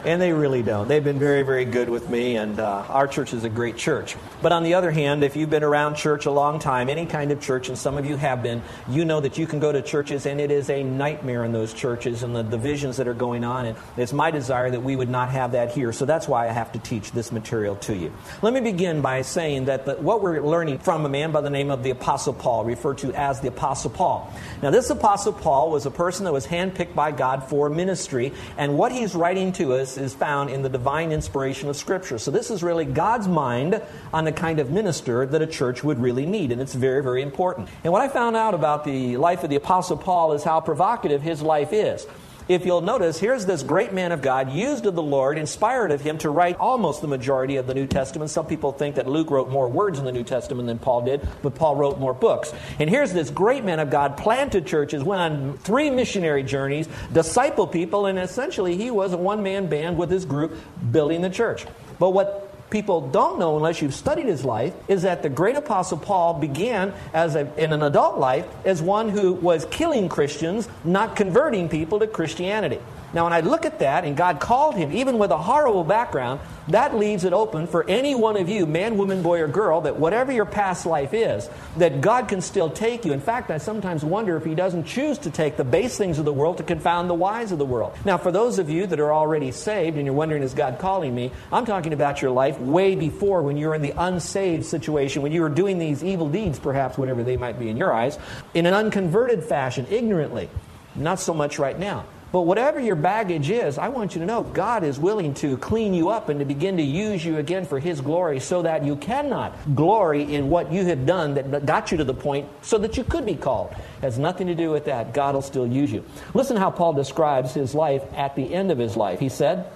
And 0.05 0.21
they 0.21 0.33
really 0.33 0.65
don't. 0.65 0.89
They've 0.89 1.05
been 1.05 1.21
very, 1.21 1.45
very 1.45 1.65
good 1.65 1.89
with 1.89 2.11
me, 2.11 2.37
and 2.37 2.59
uh, 2.59 2.85
our 2.89 3.07
church 3.07 3.33
is 3.33 3.45
a 3.45 3.49
great 3.49 3.77
church. 3.77 4.17
But 4.43 4.51
on 4.51 4.65
the 4.65 4.75
other 4.75 4.91
hand, 4.91 5.23
if 5.23 5.37
you've 5.37 5.51
been 5.51 5.63
around 5.63 5.95
church 5.95 6.27
a 6.27 6.33
long 6.33 6.59
time, 6.59 6.89
any 6.89 7.07
kind 7.07 7.31
of 7.31 7.41
church, 7.41 7.69
and 7.69 7.79
some 7.79 7.97
of 7.97 8.05
you 8.05 8.17
have 8.17 8.43
been, 8.43 8.63
you 8.89 9.05
know 9.05 9.21
that 9.21 9.39
you 9.39 9.47
can 9.47 9.61
go 9.61 9.71
to 9.71 9.81
churches, 9.81 10.27
and 10.27 10.41
it 10.41 10.51
is 10.51 10.69
a 10.69 10.83
nightmare 10.83 11.45
in 11.45 11.53
those 11.53 11.73
churches 11.73 12.25
and 12.25 12.35
the 12.35 12.43
divisions 12.43 12.97
that 12.97 13.07
are 13.07 13.15
going 13.15 13.45
on. 13.45 13.67
And 13.67 13.79
it's 13.97 14.13
my 14.13 14.33
desire 14.33 14.69
that 14.69 14.83
we 14.83 14.97
would 14.97 15.09
not 15.09 15.29
have 15.29 15.53
that 15.53 15.71
here. 15.71 15.93
So 15.93 16.05
that's 16.05 16.27
why 16.27 16.49
I 16.49 16.53
have 16.53 16.73
to 16.73 16.81
teach 16.81 17.13
this 17.13 17.31
material 17.31 17.77
to 17.77 17.95
you. 17.95 18.13
Let 18.43 18.53
me 18.53 18.61
begin 18.61 19.03
by 19.03 19.23
saying 19.23 19.67
that 19.67 19.87
the, 19.87 19.95
what 19.95 20.21
we're 20.21 20.41
learning 20.41 20.79
from 20.81 21.07
a 21.07 21.09
man 21.09 21.31
by 21.31 21.43
the 21.43 21.52
name 21.53 21.71
of 21.71 21.83
the 21.83 21.91
Apostle 21.91 22.33
Paul, 22.35 22.65
referred 22.65 22.99
to 22.99 23.13
as 23.13 23.41
the 23.41 23.49
Apostle 23.49 23.91
Paul. 23.91 24.33
Now, 24.63 24.71
this 24.71 24.91
Apostle 24.91 25.33
Paul 25.33 25.71
was 25.71 25.87
a 25.87 25.91
person 25.91 26.25
that 26.25 26.33
was 26.33 26.47
handpicked 26.47 26.95
by 26.95 27.13
God 27.13 27.45
for 27.45 27.71
ministry, 27.71 28.33
and 28.59 28.77
what 28.77 28.91
he's 28.91 29.15
writing 29.15 29.53
to 29.53 29.75
us 29.75 29.97
is 29.97 30.15
found 30.15 30.51
in 30.51 30.63
the 30.63 30.69
divine 30.69 31.13
inspiration 31.13 31.69
of 31.69 31.77
Scripture. 31.77 32.19
So, 32.19 32.31
this 32.31 32.51
is 32.51 32.63
really 32.63 32.85
God's 32.85 33.29
mind 33.29 33.81
on 34.13 34.25
the 34.25 34.33
kind 34.33 34.59
of 34.59 34.71
minister 34.71 35.27
that 35.27 35.43
a 35.43 35.47
church 35.47 35.85
would 35.85 36.01
really 36.01 36.27
need, 36.27 36.51
and 36.51 36.61
it's 36.61 36.75
very, 36.75 37.03
very 37.03 37.23
important. 37.23 37.69
And 37.85 37.93
what 37.93 38.03
I 38.03 38.09
found 38.09 38.37
out 38.37 38.55
about 38.55 38.85
the 38.85 39.17
life 39.17 39.45
of 39.45 39.51
the 39.51 39.57
Apostle 39.57 39.97
Paul 39.97 40.33
is 40.33 40.43
how 40.43 40.61
provocative 40.61 41.23
his 41.23 41.43
life 41.43 41.73
is 41.73 42.07
if 42.49 42.67
you'll 42.67 42.81
notice, 42.81 43.19
here's 43.19 43.47
this 43.47 43.63
great 43.63 43.93
man 43.93 44.13
of 44.13 44.23
God, 44.23 44.51
used 44.51 44.87
of 44.87 44.95
the 44.95 45.03
Lord, 45.03 45.39
inspired 45.39 45.93
of 45.93 46.01
him 46.01 46.19
to 46.19 46.31
write 46.31 46.57
almost 46.59 47.01
the 47.01 47.09
majority 47.09 47.57
of 47.57 47.67
the 47.67 47.75
New 47.75 47.87
Testament. 47.87 48.31
Some 48.31 48.47
people 48.47 48.73
think 48.73 48.97
that 48.97 49.07
Luke 49.07 49.31
wrote 49.31 49.51
more 49.51 49.69
words 49.69 49.99
in 49.99 50.05
the 50.05 50.13
New 50.13 50.25
Testament 50.25 50.67
than 50.67 50.79
Paul 50.79 51.03
did, 51.03 51.27
but 51.43 51.55
Paul 51.55 51.77
wrote 51.77 51.99
more 51.99 52.15
books. 52.15 52.53
And 52.79 52.91
here's 52.91 53.13
this 53.13 53.31
great 53.31 53.65
man 53.65 53.79
of 53.79 53.91
God, 53.91 54.17
planted 54.17 54.67
churches, 54.67 55.05
went 55.05 55.21
on 55.21 55.59
three 55.59 55.91
missionary 55.91 56.43
journeys, 56.43 56.89
discipled 57.13 57.73
people, 57.73 58.07
and 58.07 58.19
essentially 58.19 58.77
he 58.77 58.91
was 58.91 59.13
a 59.13 59.19
one 59.19 59.43
man 59.43 59.67
band 59.69 59.97
with 59.97 60.11
his 60.11 60.25
group 60.25 60.59
building 60.91 61.23
the 61.23 61.31
church. 61.31 61.67
But 61.99 62.11
what 62.11 62.42
people 62.73 63.03
don't 63.03 63.39
know 63.39 63.57
unless 63.57 63.83
you've 63.83 63.95
studied 63.95 64.27
his 64.27 64.45
life 64.45 64.75
is 64.89 65.03
that 65.03 65.23
the 65.23 65.29
great 65.29 65.55
apostle 65.57 65.99
Paul 65.99 66.35
began 66.41 66.93
as 67.13 67.37
a, 67.37 67.47
in 67.63 67.73
an 67.73 67.83
adult 67.83 68.19
life 68.19 68.47
as 68.65 68.81
one 68.83 69.11
who 69.11 69.35
was 69.35 69.67
killing 69.67 70.09
Christians, 70.09 70.69
not 70.83 71.15
converting 71.15 71.69
people 71.69 72.01
to 72.01 72.07
Christianity. 72.07 72.81
Now, 73.15 73.25
when 73.25 73.33
I 73.35 73.41
look 73.41 73.67
at 73.67 73.81
that, 73.81 74.05
and 74.05 74.17
God 74.17 74.41
called 74.41 74.75
him, 74.75 74.91
even 74.93 75.19
with 75.19 75.31
a 75.31 75.37
horrible 75.37 75.85
background, 75.85 76.41
that 76.69 76.97
leaves 76.97 77.25
it 77.25 77.33
open 77.33 77.67
for 77.67 77.89
any 77.89 78.15
one 78.15 78.37
of 78.37 78.49
you, 78.49 78.65
man, 78.65 78.97
woman, 78.97 79.23
boy, 79.23 79.41
or 79.41 79.49
girl, 79.49 79.83
that 79.83 79.97
whatever 79.97 80.33
your 80.33 80.47
past 80.47 80.87
life 80.87 81.13
is, 81.13 81.51
that 81.77 82.01
God 82.01 82.29
can 82.29 82.41
still 82.41 82.71
take 82.71 83.05
you. 83.05 83.13
In 83.13 83.21
fact, 83.21 83.51
I 83.51 83.59
sometimes 83.59 84.03
wonder 84.05 84.37
if 84.37 84.45
He 84.45 84.55
doesn't 84.55 84.85
choose 84.85 85.19
to 85.19 85.31
take 85.31 85.57
the 85.57 85.65
base 85.65 85.99
things 85.99 86.19
of 86.19 86.25
the 86.25 86.33
world 86.33 86.57
to 86.59 86.63
confound 86.63 87.11
the 87.11 87.15
wise 87.15 87.53
of 87.53 87.59
the 87.59 87.67
world. 87.67 87.95
Now, 88.05 88.17
for 88.17 88.33
those 88.33 88.59
of 88.59 88.71
you 88.71 88.87
that 88.87 89.01
are 89.01 89.13
already 89.13 89.51
saved 89.53 89.97
and 89.97 90.07
you're 90.07 90.15
wondering, 90.15 90.43
is 90.43 90.55
God 90.55 90.79
calling 90.79 91.15
me? 91.15 91.33
I'm 91.53 91.67
talking 91.67 91.93
about 91.93 92.23
your 92.23 92.31
life 92.31 92.59
way 92.61 92.95
before 92.95 93.43
when 93.43 93.59
you 93.59 93.69
were 93.69 93.75
in 93.75 93.83
the 93.83 93.95
unsaved 93.97 94.65
situation, 94.65 95.21
when 95.21 95.33
you 95.33 95.43
were 95.43 95.51
doing 95.51 95.79
these 95.79 96.03
evil 96.03 96.29
deeds, 96.29 96.59
perhaps, 96.59 96.97
whatever 96.97 97.23
they 97.23 97.37
might 97.37 97.59
be 97.59 97.69
in 97.69 97.77
your 97.77 97.93
eyes, 97.93 98.19
in 98.55 98.65
an 98.65 98.73
unconverted 98.73 99.45
fashion, 99.45 99.87
ignorantly. 99.91 100.49
Not 100.95 101.21
so 101.21 101.35
much 101.35 101.59
right 101.59 101.79
now. 101.79 102.05
But 102.33 102.43
whatever 102.43 102.81
your 102.81 102.97
baggage 102.97 103.51
is, 103.51 103.77
I 103.77 103.89
want 103.89 104.15
you 104.15 104.21
to 104.21 104.27
know 104.27 104.43
God 104.43 104.85
is 104.85 104.99
willing 104.99 105.35
to 105.35 105.59
clean 105.59 105.93
you 105.93 106.09
up 106.09 106.31
and 106.31 106.41
to 106.41 106.47
begin 106.47 106.79
to 106.79 106.83
use 106.83 107.23
you 107.23 107.37
again 107.37 107.67
for 107.67 107.79
His 107.79 108.01
glory 108.01 108.41
so 108.41 108.63
that 108.63 108.85
you 108.85 108.97
cannot 108.97 109.55
glory 109.75 110.35
in 110.35 110.49
what 110.49 110.73
you 110.73 110.87
have 110.87 111.05
done 111.05 111.35
that 111.35 111.67
got 111.67 111.93
you 111.93 111.99
to 111.99 112.05
the 112.05 112.15
point 112.15 112.49
so 112.63 112.79
that 112.79 112.97
you 112.97 113.05
could 113.05 113.27
be 113.27 113.35
called. 113.35 113.73
It 113.73 114.01
has 114.01 114.19
nothing 114.19 114.47
to 114.47 114.55
do 114.55 114.71
with 114.71 114.87
that. 114.87 115.13
God 115.13 115.35
will 115.35 115.43
still 115.43 115.67
use 115.67 115.93
you. 115.93 116.05
Listen 116.33 116.57
how 116.57 116.71
Paul 116.71 116.95
describes 116.95 117.53
his 117.53 117.75
life 117.75 118.03
at 118.15 118.35
the 118.35 118.55
end 118.55 118.71
of 118.71 118.79
his 118.79 118.97
life. 118.97 119.21
He 119.21 119.29
said, 119.29 119.67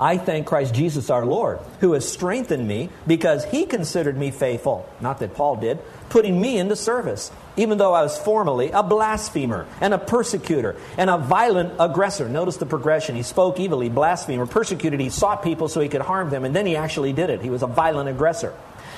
I 0.00 0.18
thank 0.18 0.46
Christ 0.46 0.74
Jesus 0.74 1.10
our 1.10 1.24
Lord, 1.24 1.60
who 1.80 1.92
has 1.92 2.10
strengthened 2.10 2.66
me 2.66 2.88
because 3.06 3.44
he 3.44 3.66
considered 3.66 4.16
me 4.16 4.30
faithful, 4.30 4.88
not 5.00 5.20
that 5.20 5.34
Paul 5.34 5.56
did, 5.56 5.78
putting 6.08 6.40
me 6.40 6.58
into 6.58 6.74
service, 6.74 7.30
even 7.56 7.78
though 7.78 7.92
I 7.92 8.02
was 8.02 8.18
formerly 8.18 8.70
a 8.70 8.82
blasphemer 8.82 9.66
and 9.80 9.94
a 9.94 9.98
persecutor 9.98 10.76
and 10.98 11.10
a 11.10 11.18
violent 11.18 11.74
aggressor. 11.78 12.28
Notice 12.28 12.56
the 12.56 12.66
progression. 12.66 13.16
He 13.16 13.22
spoke 13.22 13.60
evilly, 13.60 13.88
blasphemer, 13.88 14.46
persecuted, 14.46 15.00
he 15.00 15.10
sought 15.10 15.42
people 15.42 15.68
so 15.68 15.80
he 15.80 15.88
could 15.88 16.02
harm 16.02 16.30
them, 16.30 16.44
and 16.44 16.54
then 16.54 16.66
he 16.66 16.76
actually 16.76 17.12
did 17.12 17.30
it. 17.30 17.40
He 17.40 17.50
was 17.50 17.62
a 17.62 17.66
violent 17.66 18.08
aggressor. 18.08 18.54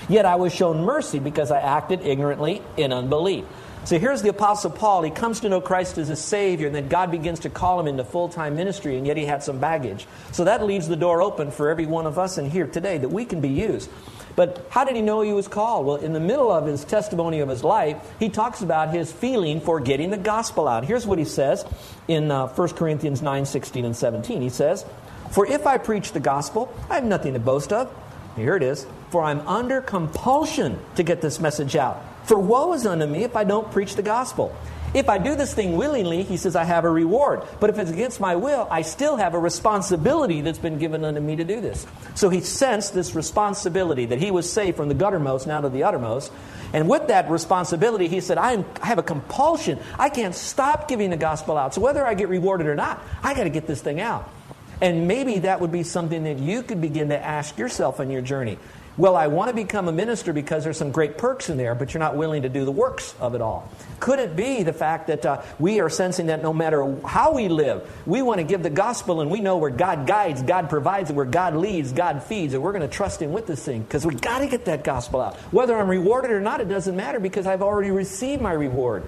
Yet 0.08 0.24
I 0.24 0.36
was 0.36 0.54
shown 0.54 0.84
mercy 0.84 1.18
because 1.18 1.50
I 1.50 1.60
acted 1.60 2.02
ignorantly 2.02 2.62
in 2.76 2.92
unbelief. 2.92 3.44
So 3.86 4.00
here's 4.00 4.20
the 4.20 4.30
Apostle 4.30 4.72
Paul. 4.72 5.02
He 5.02 5.12
comes 5.12 5.40
to 5.40 5.48
know 5.48 5.60
Christ 5.60 5.96
as 5.96 6.10
a 6.10 6.16
Savior, 6.16 6.66
and 6.66 6.74
then 6.74 6.88
God 6.88 7.12
begins 7.12 7.40
to 7.40 7.50
call 7.50 7.78
him 7.78 7.86
into 7.86 8.02
full 8.02 8.28
time 8.28 8.56
ministry, 8.56 8.96
and 8.96 9.06
yet 9.06 9.16
he 9.16 9.24
had 9.24 9.44
some 9.44 9.60
baggage. 9.60 10.08
So 10.32 10.42
that 10.42 10.64
leaves 10.64 10.88
the 10.88 10.96
door 10.96 11.22
open 11.22 11.52
for 11.52 11.70
every 11.70 11.86
one 11.86 12.04
of 12.04 12.18
us 12.18 12.36
in 12.36 12.50
here 12.50 12.66
today 12.66 12.98
that 12.98 13.10
we 13.10 13.24
can 13.24 13.40
be 13.40 13.48
used. 13.48 13.88
But 14.36 14.66
how 14.68 14.84
did 14.84 14.96
he 14.96 15.02
know 15.02 15.22
he 15.22 15.32
was 15.32 15.48
called? 15.48 15.86
Well, 15.86 15.96
in 15.96 16.12
the 16.12 16.20
middle 16.20 16.52
of 16.52 16.66
his 16.66 16.84
testimony 16.84 17.40
of 17.40 17.48
his 17.48 17.64
life, 17.64 17.96
he 18.20 18.28
talks 18.28 18.60
about 18.60 18.92
his 18.94 19.10
feeling 19.10 19.60
for 19.60 19.80
getting 19.80 20.10
the 20.10 20.18
gospel 20.18 20.68
out. 20.68 20.84
Here's 20.84 21.06
what 21.06 21.18
he 21.18 21.24
says 21.24 21.64
in 22.06 22.30
uh, 22.30 22.48
1 22.48 22.68
Corinthians 22.74 23.22
9 23.22 23.46
16 23.46 23.84
and 23.86 23.96
17. 23.96 24.42
He 24.42 24.50
says, 24.50 24.84
For 25.32 25.46
if 25.46 25.66
I 25.66 25.78
preach 25.78 26.12
the 26.12 26.20
gospel, 26.20 26.72
I 26.90 26.96
have 26.96 27.04
nothing 27.04 27.32
to 27.32 27.40
boast 27.40 27.72
of. 27.72 27.92
Here 28.36 28.54
it 28.54 28.62
is. 28.62 28.86
For 29.10 29.24
I'm 29.24 29.40
under 29.48 29.80
compulsion 29.80 30.78
to 30.96 31.02
get 31.02 31.22
this 31.22 31.40
message 31.40 31.74
out. 31.74 32.04
For 32.24 32.38
woe 32.38 32.74
is 32.74 32.84
unto 32.84 33.06
me 33.06 33.24
if 33.24 33.36
I 33.36 33.44
don't 33.44 33.72
preach 33.72 33.96
the 33.96 34.02
gospel. 34.02 34.54
If 34.96 35.10
I 35.10 35.18
do 35.18 35.34
this 35.34 35.52
thing 35.52 35.76
willingly, 35.76 36.22
he 36.22 36.38
says, 36.38 36.56
I 36.56 36.64
have 36.64 36.86
a 36.86 36.90
reward. 36.90 37.42
But 37.60 37.68
if 37.68 37.78
it's 37.78 37.90
against 37.90 38.18
my 38.18 38.34
will, 38.34 38.66
I 38.70 38.80
still 38.80 39.16
have 39.16 39.34
a 39.34 39.38
responsibility 39.38 40.40
that's 40.40 40.58
been 40.58 40.78
given 40.78 41.04
unto 41.04 41.20
me 41.20 41.36
to 41.36 41.44
do 41.44 41.60
this. 41.60 41.86
So 42.14 42.30
he 42.30 42.40
sensed 42.40 42.94
this 42.94 43.14
responsibility 43.14 44.06
that 44.06 44.18
he 44.18 44.30
was 44.30 44.50
saved 44.50 44.78
from 44.78 44.88
the 44.88 44.94
guttermost 44.94 45.46
now 45.46 45.60
to 45.60 45.68
the 45.68 45.82
uttermost. 45.82 46.32
And 46.72 46.88
with 46.88 47.08
that 47.08 47.30
responsibility, 47.30 48.08
he 48.08 48.22
said, 48.22 48.38
I, 48.38 48.52
am, 48.52 48.64
I 48.80 48.86
have 48.86 48.96
a 48.96 49.02
compulsion. 49.02 49.78
I 49.98 50.08
can't 50.08 50.34
stop 50.34 50.88
giving 50.88 51.10
the 51.10 51.18
gospel 51.18 51.58
out. 51.58 51.74
So 51.74 51.82
whether 51.82 52.06
I 52.06 52.14
get 52.14 52.30
rewarded 52.30 52.66
or 52.66 52.74
not, 52.74 53.02
I 53.22 53.34
got 53.34 53.44
to 53.44 53.50
get 53.50 53.66
this 53.66 53.82
thing 53.82 54.00
out. 54.00 54.32
And 54.80 55.06
maybe 55.06 55.40
that 55.40 55.60
would 55.60 55.72
be 55.72 55.82
something 55.82 56.24
that 56.24 56.38
you 56.38 56.62
could 56.62 56.80
begin 56.80 57.10
to 57.10 57.18
ask 57.18 57.58
yourself 57.58 58.00
on 58.00 58.10
your 58.10 58.22
journey. 58.22 58.56
Well, 58.98 59.14
I 59.14 59.26
want 59.26 59.50
to 59.50 59.54
become 59.54 59.88
a 59.88 59.92
minister 59.92 60.32
because 60.32 60.64
there's 60.64 60.78
some 60.78 60.90
great 60.90 61.18
perks 61.18 61.50
in 61.50 61.58
there, 61.58 61.74
but 61.74 61.92
you're 61.92 61.98
not 61.98 62.16
willing 62.16 62.42
to 62.42 62.48
do 62.48 62.64
the 62.64 62.72
works 62.72 63.14
of 63.20 63.34
it 63.34 63.42
all. 63.42 63.70
Could 64.00 64.18
it 64.20 64.36
be 64.36 64.62
the 64.62 64.72
fact 64.72 65.08
that 65.08 65.26
uh, 65.26 65.42
we 65.58 65.80
are 65.80 65.90
sensing 65.90 66.26
that 66.26 66.42
no 66.42 66.54
matter 66.54 66.96
how 67.04 67.34
we 67.34 67.48
live, 67.48 67.86
we 68.06 68.22
want 68.22 68.38
to 68.38 68.44
give 68.44 68.62
the 68.62 68.70
gospel 68.70 69.20
and 69.20 69.30
we 69.30 69.40
know 69.40 69.58
where 69.58 69.70
God 69.70 70.06
guides, 70.06 70.42
God 70.42 70.70
provides, 70.70 71.10
and 71.10 71.16
where 71.16 71.26
God 71.26 71.56
leads, 71.56 71.92
God 71.92 72.22
feeds, 72.22 72.54
and 72.54 72.62
we're 72.62 72.72
going 72.72 72.88
to 72.88 72.88
trust 72.88 73.20
Him 73.20 73.32
with 73.32 73.46
this 73.46 73.62
thing 73.62 73.82
because 73.82 74.06
we've 74.06 74.20
got 74.20 74.38
to 74.38 74.46
get 74.46 74.64
that 74.64 74.82
gospel 74.82 75.20
out. 75.20 75.36
Whether 75.52 75.76
I'm 75.76 75.88
rewarded 75.88 76.30
or 76.30 76.40
not, 76.40 76.62
it 76.62 76.68
doesn't 76.68 76.96
matter 76.96 77.20
because 77.20 77.46
I've 77.46 77.62
already 77.62 77.90
received 77.90 78.40
my 78.40 78.52
reward 78.52 79.04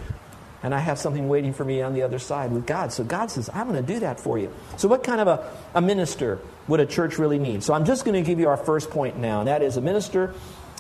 and 0.62 0.75
I 0.75 0.81
have 0.81 0.99
something 0.99 1.29
waiting 1.29 1.53
for 1.53 1.65
me 1.65 1.83
on 1.83 1.95
the 1.95 2.03
other 2.03 2.19
side 2.19 2.50
with 2.50 2.67
God. 2.67 2.93
So 2.93 3.05
God 3.05 3.31
says, 3.31 3.49
I'm 3.53 3.69
going 3.69 3.85
to 3.85 3.93
do 3.93 4.00
that 4.00 4.19
for 4.19 4.38
you. 4.38 4.53
So, 4.77 4.88
what 4.88 5.05
kind 5.05 5.21
of 5.21 5.29
a, 5.29 5.50
a 5.75 5.81
minister 5.81 6.41
would 6.67 6.81
a 6.81 6.87
church 6.87 7.19
really 7.19 7.38
need? 7.38 7.62
So, 7.62 7.75
I'm 7.75 7.85
just 7.85 8.05
going 8.05 8.15
to 8.15 8.27
give 8.27 8.41
you 8.41 8.49
our 8.49 8.57
first 8.57 8.91
point 8.91 9.17
now, 9.19 9.41
and 9.41 9.49
that 9.49 9.62
is 9.62 9.77
a 9.77 9.81
minister 9.81 10.35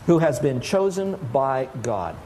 who 0.06 0.18
has 0.18 0.38
been 0.40 0.60
chosen 0.60 1.14
by 1.32 1.68
God. 1.82 2.16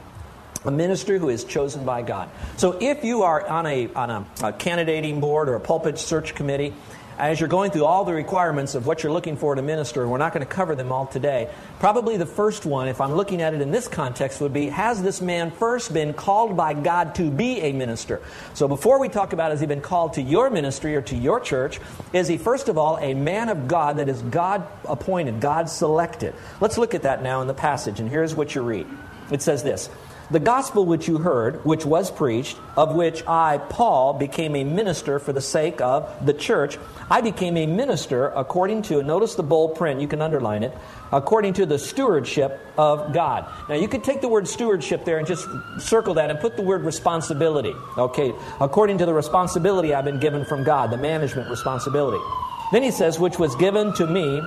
A 0.65 0.71
minister 0.71 1.17
who 1.17 1.27
is 1.27 1.43
chosen 1.43 1.85
by 1.85 2.01
God. 2.01 2.29
So, 2.57 2.77
if 2.81 3.03
you 3.03 3.23
are 3.23 3.45
on 3.47 3.65
a, 3.65 3.93
on 3.93 4.09
a, 4.09 4.25
a 4.43 4.53
candidating 4.53 5.19
board 5.19 5.47
or 5.49 5.55
a 5.55 5.59
pulpit 5.59 5.99
search 5.99 6.33
committee, 6.33 6.73
as 7.17 7.39
you're 7.39 7.49
going 7.49 7.71
through 7.71 7.85
all 7.85 8.05
the 8.05 8.13
requirements 8.13 8.75
of 8.75 8.85
what 8.85 9.03
you're 9.03 9.11
looking 9.11 9.37
for 9.37 9.53
in 9.53 9.59
a 9.59 9.61
minister, 9.61 10.07
we're 10.07 10.17
not 10.17 10.33
going 10.33 10.45
to 10.45 10.51
cover 10.51 10.75
them 10.75 10.91
all 10.91 11.05
today. 11.05 11.49
Probably 11.79 12.17
the 12.17 12.25
first 12.25 12.65
one, 12.65 12.87
if 12.87 13.01
I'm 13.01 13.13
looking 13.13 13.41
at 13.41 13.53
it 13.53 13.61
in 13.61 13.71
this 13.71 13.87
context, 13.87 14.41
would 14.41 14.53
be 14.53 14.67
Has 14.67 15.01
this 15.01 15.21
man 15.21 15.51
first 15.51 15.93
been 15.93 16.13
called 16.13 16.57
by 16.57 16.73
God 16.73 17.15
to 17.15 17.29
be 17.29 17.61
a 17.61 17.71
minister? 17.71 18.21
So 18.53 18.67
before 18.67 18.99
we 18.99 19.09
talk 19.09 19.33
about 19.33 19.51
has 19.51 19.59
he 19.59 19.67
been 19.67 19.81
called 19.81 20.13
to 20.13 20.21
your 20.21 20.49
ministry 20.49 20.95
or 20.95 21.01
to 21.03 21.15
your 21.15 21.39
church, 21.39 21.79
is 22.13 22.27
he 22.27 22.37
first 22.37 22.69
of 22.69 22.77
all 22.77 22.97
a 22.97 23.13
man 23.13 23.49
of 23.49 23.67
God 23.67 23.97
that 23.97 24.09
is 24.09 24.21
God 24.21 24.67
appointed, 24.85 25.39
God 25.39 25.69
selected? 25.69 26.33
Let's 26.59 26.77
look 26.77 26.93
at 26.93 27.03
that 27.03 27.21
now 27.21 27.41
in 27.41 27.47
the 27.47 27.53
passage, 27.53 27.99
and 27.99 28.09
here's 28.09 28.35
what 28.35 28.55
you 28.55 28.61
read. 28.61 28.87
It 29.31 29.41
says 29.41 29.63
this 29.63 29.89
the 30.31 30.39
gospel 30.39 30.85
which 30.85 31.07
you 31.07 31.17
heard, 31.17 31.63
which 31.65 31.85
was 31.85 32.09
preached, 32.09 32.57
of 32.75 32.95
which 32.95 33.25
I, 33.27 33.57
Paul, 33.57 34.13
became 34.13 34.55
a 34.55 34.63
minister 34.63 35.19
for 35.19 35.33
the 35.33 35.41
sake 35.41 35.81
of 35.81 36.25
the 36.25 36.33
church, 36.33 36.77
I 37.09 37.21
became 37.21 37.57
a 37.57 37.65
minister 37.65 38.27
according 38.29 38.83
to, 38.83 39.03
notice 39.03 39.35
the 39.35 39.43
bold 39.43 39.75
print, 39.75 40.01
you 40.01 40.07
can 40.07 40.21
underline 40.21 40.63
it, 40.63 40.75
according 41.11 41.53
to 41.53 41.65
the 41.65 41.77
stewardship 41.77 42.59
of 42.77 43.13
God. 43.13 43.45
Now, 43.69 43.75
you 43.75 43.87
could 43.87 44.03
take 44.03 44.21
the 44.21 44.29
word 44.29 44.47
stewardship 44.47 45.05
there 45.05 45.17
and 45.17 45.27
just 45.27 45.47
circle 45.79 46.15
that 46.15 46.29
and 46.29 46.39
put 46.39 46.55
the 46.55 46.63
word 46.63 46.83
responsibility. 46.83 47.75
Okay, 47.97 48.33
according 48.59 48.97
to 48.99 49.05
the 49.05 49.13
responsibility 49.13 49.93
I've 49.93 50.05
been 50.05 50.19
given 50.19 50.45
from 50.45 50.63
God, 50.63 50.89
the 50.89 50.97
management 50.97 51.49
responsibility. 51.49 52.23
Then 52.71 52.81
he 52.81 52.91
says, 52.91 53.19
which 53.19 53.37
was 53.37 53.55
given 53.55 53.93
to 53.93 54.07
me 54.07 54.41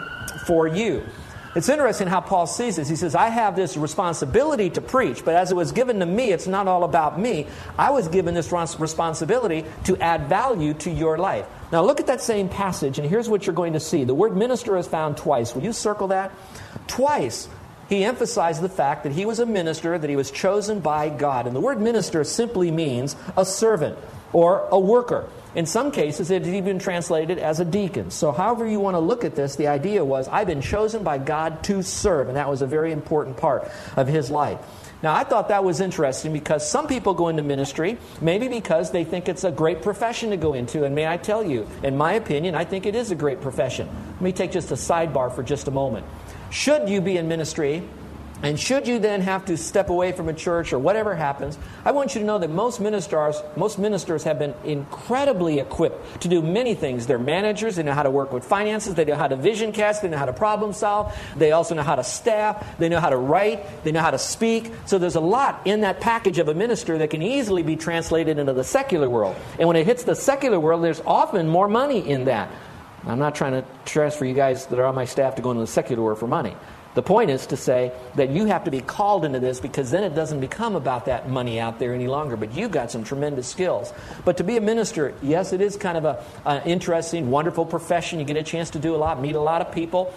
for 0.47 0.67
you. 0.67 1.05
It's 1.57 1.71
interesting 1.71 2.07
how 2.07 2.21
Paul 2.21 2.47
sees 2.47 2.77
this. 2.77 2.87
He 2.87 2.97
says, 2.97 3.15
I 3.15 3.31
have 3.31 3.57
this 3.57 3.79
responsibility 3.79 4.69
to 4.69 4.83
preach, 4.83 5.25
but 5.25 5.35
as 5.35 5.51
it 5.51 5.55
was 5.55 5.73
given 5.73 6.01
to 6.01 6.07
me, 6.07 6.31
it's 6.31 6.47
not 6.47 6.69
all 6.69 6.85
about 6.85 7.19
me. 7.19 7.47
I 7.79 7.91
was 7.91 8.09
given 8.09 8.35
this 8.35 8.53
responsibility 8.53 9.65
to 9.85 9.97
add 9.97 10.29
value 10.29 10.75
to 10.75 10.91
your 10.91 11.17
life. 11.17 11.47
Now, 11.73 11.83
look 11.83 11.99
at 11.99 12.09
that 12.09 12.21
same 12.21 12.51
passage, 12.51 12.99
and 12.99 13.09
here's 13.09 13.27
what 13.27 13.47
you're 13.47 13.55
going 13.55 13.73
to 13.73 13.81
see. 13.81 14.05
The 14.05 14.15
word 14.15 14.37
minister 14.37 14.77
is 14.77 14.87
found 14.87 15.17
twice. 15.17 15.55
Will 15.55 15.63
you 15.63 15.73
circle 15.73 16.09
that? 16.09 16.31
Twice 16.89 17.49
he 17.89 18.05
emphasized 18.05 18.61
the 18.61 18.69
fact 18.69 19.05
that 19.05 19.13
he 19.13 19.25
was 19.25 19.39
a 19.39 19.47
minister, 19.47 19.97
that 19.97 20.11
he 20.11 20.17
was 20.17 20.31
chosen 20.31 20.81
by 20.81 21.09
God. 21.09 21.47
And 21.47 21.57
the 21.57 21.61
word 21.61 21.81
minister 21.81 22.23
simply 22.25 22.71
means 22.71 23.17
a 23.35 23.47
servant 23.47 23.97
or 24.35 24.69
a 24.71 24.79
worker. 24.79 25.27
In 25.57 25.65
some 25.65 25.91
cases, 25.91 26.31
it 26.31 26.45
has 26.45 26.55
even 26.55 26.79
translated 26.79 27.39
as 27.39 27.61
a 27.61 27.65
deacon. 27.65 28.11
So, 28.11 28.31
however 28.31 28.67
you 28.67 28.79
want 28.79 28.95
to 28.95 29.01
look 29.01 29.25
at 29.25 29.35
this, 29.35 29.57
the 29.57 29.69
idea 29.69 30.05
was 30.05 30.29
I've 30.29 30.47
been 30.47 30.61
chosen 30.61 31.03
by 31.03 31.17
God 31.17 31.65
to 31.65 31.83
serve, 31.83 32.29
and 32.29 32.37
that 32.37 32.51
was 32.51 32.61
a 32.61 32.67
very 32.67 32.93
important 32.93 33.39
part 33.39 33.71
of 33.97 34.07
his 34.07 34.31
life. 34.31 34.59
Now, 35.03 35.15
I 35.15 35.25
thought 35.25 35.49
that 35.49 35.65
was 35.65 35.81
interesting 35.81 36.35
because 36.35 36.69
some 36.69 36.87
people 36.87 37.15
go 37.15 37.29
into 37.29 37.43
ministry 37.43 37.97
maybe 38.21 38.49
because 38.49 38.91
they 38.91 39.05
think 39.05 39.31
it's 39.31 39.45
a 39.45 39.51
great 39.51 39.81
profession 39.81 40.29
to 40.31 40.37
go 40.37 40.53
into. 40.53 40.85
And 40.85 40.95
may 40.95 41.07
I 41.07 41.17
tell 41.17 41.43
you, 41.43 41.67
in 41.83 41.97
my 41.97 42.13
opinion, 42.15 42.55
I 42.55 42.65
think 42.65 42.85
it 42.85 42.95
is 42.95 43.11
a 43.11 43.15
great 43.15 43.41
profession. 43.41 43.89
Let 44.15 44.21
me 44.21 44.33
take 44.33 44.53
just 44.53 44.71
a 44.73 44.75
sidebar 44.75 45.35
for 45.35 45.43
just 45.43 45.69
a 45.69 45.71
moment. 45.71 46.05
Should 46.51 46.89
you 46.89 47.01
be 47.01 47.17
in 47.17 47.29
ministry, 47.29 47.83
and 48.47 48.61
should 48.61 48.87
you 48.87 49.01
then 49.01 49.23
have 49.23 49.45
to 49.47 49.57
step 49.57 49.91
away 49.91 50.13
from 50.13 50.29
a 50.29 50.33
church 50.33 50.73
or 50.73 50.79
whatever 50.79 51.17
happens, 51.17 51.59
I 51.85 51.91
want 51.91 52.15
you 52.15 52.21
to 52.21 52.25
know 52.25 52.39
that 52.39 52.49
most 52.49 52.81
ministers, 52.81 53.43
most 53.57 53.77
ministers 53.77 54.23
have 54.23 54.39
been 54.39 54.55
incredibly 54.63 55.59
equipped 55.59 56.21
to 56.23 56.29
do 56.29 56.41
many 56.41 56.77
things. 56.77 57.09
They're 57.09 57.19
managers, 57.19 57.75
they 57.75 57.83
know 57.83 57.93
how 57.93 58.05
to 58.05 58.11
work 58.11 58.33
with 58.33 58.45
finances, 58.45 58.95
they 58.95 59.05
know 59.05 59.17
how 59.17 59.27
to 59.27 59.35
vision 59.35 59.73
cast, 59.73 60.03
they 60.03 60.09
know 60.09 60.17
how 60.17 60.27
to 60.27 60.33
problem 60.33 60.73
solve, 60.73 61.13
they 61.35 61.51
also 61.51 61.75
know 61.75 61.83
how 61.83 61.97
to 61.97 62.05
staff, 62.05 62.79
they 62.79 62.89
know 62.89 63.01
how 63.01 63.11
to 63.11 63.17
write, 63.17 63.83
they 63.83 63.91
know 63.91 64.01
how 64.01 64.13
to 64.13 64.19
speak. 64.19 64.71
So 64.85 64.99
there's 64.99 65.17
a 65.17 65.21
lot 65.21 65.63
in 65.65 65.81
that 65.81 66.01
package 66.01 66.39
of 66.39 66.47
a 66.47 66.55
minister 66.55 66.99
that 66.99 67.11
can 67.11 67.23
easily 67.23 67.65
be 67.65 67.75
translated 67.75 68.39
into 68.39 68.53
the 68.53 68.63
secular 68.63 69.11
world. 69.11 69.35
And 69.59 69.67
when 69.67 69.77
it 69.77 69.87
hits 69.87 70.05
the 70.05 70.15
secular 70.15 70.61
world, 70.61 70.85
there's 70.85 71.03
often 71.05 71.49
more 71.49 71.67
money 71.67 71.99
in 71.99 72.27
that. 72.27 72.49
I'm 73.07 73.19
not 73.19 73.35
trying 73.35 73.53
to 73.53 73.65
transfer 73.85 74.25
you 74.25 74.35
guys 74.35 74.67
that 74.67 74.79
are 74.79 74.87
on 74.87 74.95
my 74.95 75.05
staff 75.05 75.35
to 75.35 75.43
go 75.43 75.51
into 75.51 75.63
the 75.63 75.67
secular 75.67 76.01
world 76.01 76.21
for 76.21 76.29
money. 76.29 76.57
The 76.97 77.03
point 77.03 77.29
is 77.29 77.47
to 77.49 77.59
say 77.59 77.93
that 78.15 78.31
you 78.31 78.47
have 78.47 78.65
to 78.65 78.71
be 78.71 78.81
called 78.81 79.27
into 79.27 79.39
this 79.39 79.61
because 79.61 79.91
then 79.91 80.03
it 80.03 80.15
doesn't 80.15 80.41
become 80.41 80.75
about 80.77 81.05
that 81.05 81.29
money 81.29 81.61
out 81.61 81.79
there 81.79 81.93
any 81.93 82.07
longer. 82.07 82.39
But 82.39 82.55
you've 82.55 82.71
got 82.71 82.91
some 82.91 83.05
tremendous 83.05 83.47
skills. 83.47 83.93
But 84.25 84.39
to 84.39 84.45
be 84.45 84.57
a 84.57 84.63
minister, 84.63 85.13
yes, 85.21 85.53
it 85.53 85.61
is 85.61 85.77
kind 85.77 85.99
of 85.99 86.25
an 86.47 86.63
interesting, 86.67 87.31
wonderful 87.31 87.67
profession. 87.67 88.19
You 88.19 88.25
get 88.25 88.39
a 88.39 88.43
chance 88.43 88.71
to 88.71 88.79
do 88.79 88.95
a 88.95 88.97
lot, 88.97 89.21
meet 89.21 89.35
a 89.35 89.41
lot 89.41 89.61
of 89.61 89.73
people. 89.73 90.15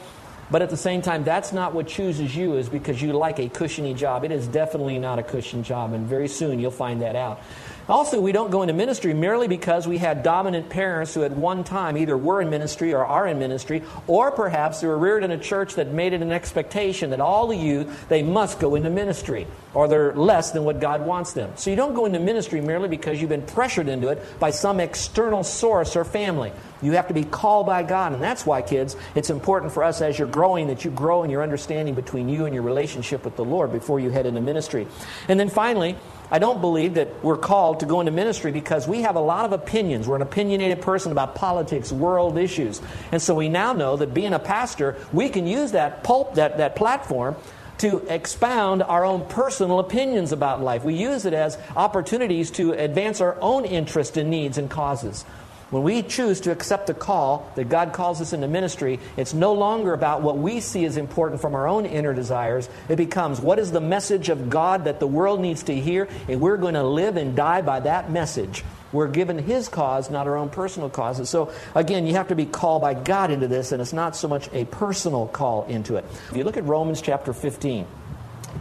But 0.50 0.62
at 0.62 0.70
the 0.70 0.78
same 0.78 1.02
time, 1.02 1.26
that's 1.26 1.52
not 1.52 1.74
what 1.74 1.86
chooses 1.86 2.34
you 2.34 2.56
is 2.56 2.70
because 2.70 3.02
you 3.02 3.12
like 3.12 3.40
a 3.40 3.50
cushiony 3.50 3.94
job. 3.94 4.24
It 4.24 4.32
is 4.32 4.48
definitely 4.48 5.00
not 5.00 5.20
a 5.20 5.24
cushion 5.24 5.64
job, 5.64 5.92
and 5.92 6.08
very 6.08 6.30
soon 6.30 6.60
you'll 6.60 6.72
find 6.72 7.02
that 7.02 7.18
out. 7.18 7.42
Also, 7.90 8.22
we 8.22 8.32
don't 8.32 8.52
go 8.52 8.62
into 8.62 8.74
ministry 8.74 9.16
merely 9.16 9.48
because 9.48 9.88
we 9.88 9.98
had 9.98 10.22
dominant 10.22 10.70
parents 10.70 11.16
who 11.16 11.24
at 11.24 11.32
one 11.32 11.64
time 11.64 11.98
either 11.98 12.16
were 12.16 12.40
in 12.40 12.52
ministry 12.52 12.94
or 12.94 13.04
are 13.04 13.26
in 13.26 13.40
ministry, 13.40 13.82
or 14.06 14.30
perhaps 14.30 14.80
they 14.80 14.88
were 14.88 14.98
reared 14.98 15.24
in 15.24 15.32
a 15.32 15.40
church 15.40 15.74
that 15.74 15.88
made 15.88 16.14
it 16.14 16.22
an 16.22 16.32
expectation 16.32 17.10
that 17.10 17.20
all 17.20 17.48
the 17.48 17.58
youth, 17.58 18.08
they 18.08 18.22
must 18.22 18.60
go 18.60 18.76
into 18.76 18.92
ministry, 18.92 19.48
or 19.74 19.88
they're 19.88 20.14
less 20.14 20.52
than 20.52 20.66
what 20.66 20.80
God 20.80 21.04
wants 21.04 21.34
them. 21.34 21.52
So 21.56 21.72
you 21.72 21.76
don't 21.76 21.96
go 21.96 22.06
into 22.06 22.20
ministry 22.20 22.62
merely 22.62 22.88
because 22.88 23.20
you've 23.20 23.30
been 23.30 23.42
pressured 23.42 23.88
into 23.88 24.10
it 24.10 24.24
by 24.40 24.52
some 24.52 24.80
external 24.80 25.44
source 25.44 25.96
or 25.96 26.06
family. 26.06 26.52
You 26.84 26.92
have 26.92 27.08
to 27.08 27.14
be 27.16 27.24
called 27.24 27.66
by 27.66 27.82
God. 27.82 28.14
And 28.14 28.22
that's 28.22 28.46
why, 28.46 28.62
kids, 28.62 28.96
it's 29.16 29.32
important 29.32 29.74
for 29.74 29.84
us 29.84 30.00
as 30.02 30.18
you're 30.18 30.28
growing 30.28 30.68
that 30.68 30.86
you 30.86 30.92
grow 30.92 31.24
in 31.24 31.32
your 31.32 31.42
understanding 31.42 31.96
between 31.96 32.30
you 32.30 32.46
and 32.46 32.54
your 32.54 32.64
relationship 32.64 33.26
with 33.26 33.36
the 33.36 33.44
Lord 33.44 33.72
before 33.72 34.00
you 34.00 34.12
head 34.12 34.28
into 34.28 34.42
ministry. 34.42 34.88
And 35.28 35.40
then 35.40 35.50
finally, 35.50 35.98
I 36.32 36.40
don't 36.40 36.62
believe 36.62 36.94
that 36.96 37.24
we're 37.24 37.38
called 37.38 37.80
to 37.80 37.86
go 37.86 38.00
into 38.00 38.12
ministry 38.12 38.52
because 38.52 38.88
we 38.88 39.02
have 39.02 39.16
a 39.16 39.22
lot 39.22 39.46
of 39.46 39.52
opinions. 39.54 40.08
We're 40.08 40.18
an 40.18 40.22
opinionated 40.22 40.82
person 40.82 41.12
about 41.12 41.36
politics, 41.36 41.92
world 41.92 42.38
issues. 42.38 42.82
And 43.12 43.22
so 43.22 43.34
we 43.34 43.50
now 43.50 43.74
know 43.74 43.98
that 43.98 44.14
being 44.14 44.34
a 44.34 44.40
pastor, 44.40 44.98
we 45.12 45.30
can 45.30 45.48
use 45.48 45.72
that 45.72 46.04
pulp, 46.04 46.36
that, 46.36 46.58
that 46.58 46.76
platform 46.76 47.36
to 47.80 48.06
expound 48.14 48.84
our 48.84 49.06
own 49.06 49.26
personal 49.28 49.80
opinions 49.80 50.32
about 50.32 50.62
life. 50.62 50.84
We 50.84 50.96
use 50.96 51.26
it 51.26 51.34
as 51.34 51.58
opportunities 51.76 52.52
to 52.52 52.74
advance 52.74 53.22
our 53.22 53.38
own 53.42 53.66
interests 53.66 54.18
and 54.18 54.30
needs 54.30 54.58
and 54.58 54.70
causes. 54.70 55.26
When 55.70 55.84
we 55.84 56.02
choose 56.02 56.42
to 56.42 56.52
accept 56.52 56.88
the 56.88 56.96
call 56.96 57.52
that 57.56 57.70
God 57.70 57.94
calls 57.94 58.22
us 58.22 58.34
into 58.34 58.48
ministry, 58.48 59.00
it's 59.18 59.36
no 59.36 59.54
longer 59.54 59.94
about 59.94 60.24
what 60.24 60.38
we 60.38 60.62
see 60.62 60.84
as 60.86 60.98
important 60.98 61.42
from 61.42 61.54
our 61.54 61.68
own 61.68 61.86
inner 61.86 62.14
desires. 62.14 62.68
It 62.88 62.96
becomes 62.96 63.40
what 63.40 63.60
is 63.60 63.72
the 63.72 63.82
message 63.82 64.30
of 64.30 64.50
God 64.50 64.86
that 64.86 65.00
the 65.00 65.06
world 65.08 65.40
needs 65.40 65.64
to 65.64 65.76
hear, 65.76 66.08
and 66.28 66.42
we're 66.42 66.58
going 66.58 66.74
to 66.74 66.84
live 66.84 67.18
and 67.18 67.36
die 67.36 67.62
by 67.62 67.82
that 67.82 68.10
message. 68.10 68.64
We're 68.92 69.10
given 69.10 69.38
His 69.38 69.70
cause, 69.70 70.10
not 70.10 70.26
our 70.26 70.38
own 70.38 70.50
personal 70.50 70.90
causes. 70.90 71.30
So, 71.30 71.54
again, 71.76 72.08
you 72.08 72.16
have 72.16 72.30
to 72.30 72.36
be 72.36 72.48
called 72.48 72.82
by 72.82 72.96
God 72.96 73.30
into 73.30 73.48
this, 73.48 73.72
and 73.72 73.80
it's 73.80 73.94
not 73.94 74.16
so 74.16 74.28
much 74.28 74.50
a 74.52 74.66
personal 74.66 75.28
call 75.28 75.66
into 75.66 75.98
it. 75.98 76.06
If 76.32 76.38
you 76.38 76.44
look 76.44 76.58
at 76.58 76.64
Romans 76.64 77.00
chapter 77.00 77.32
15, 77.32 77.86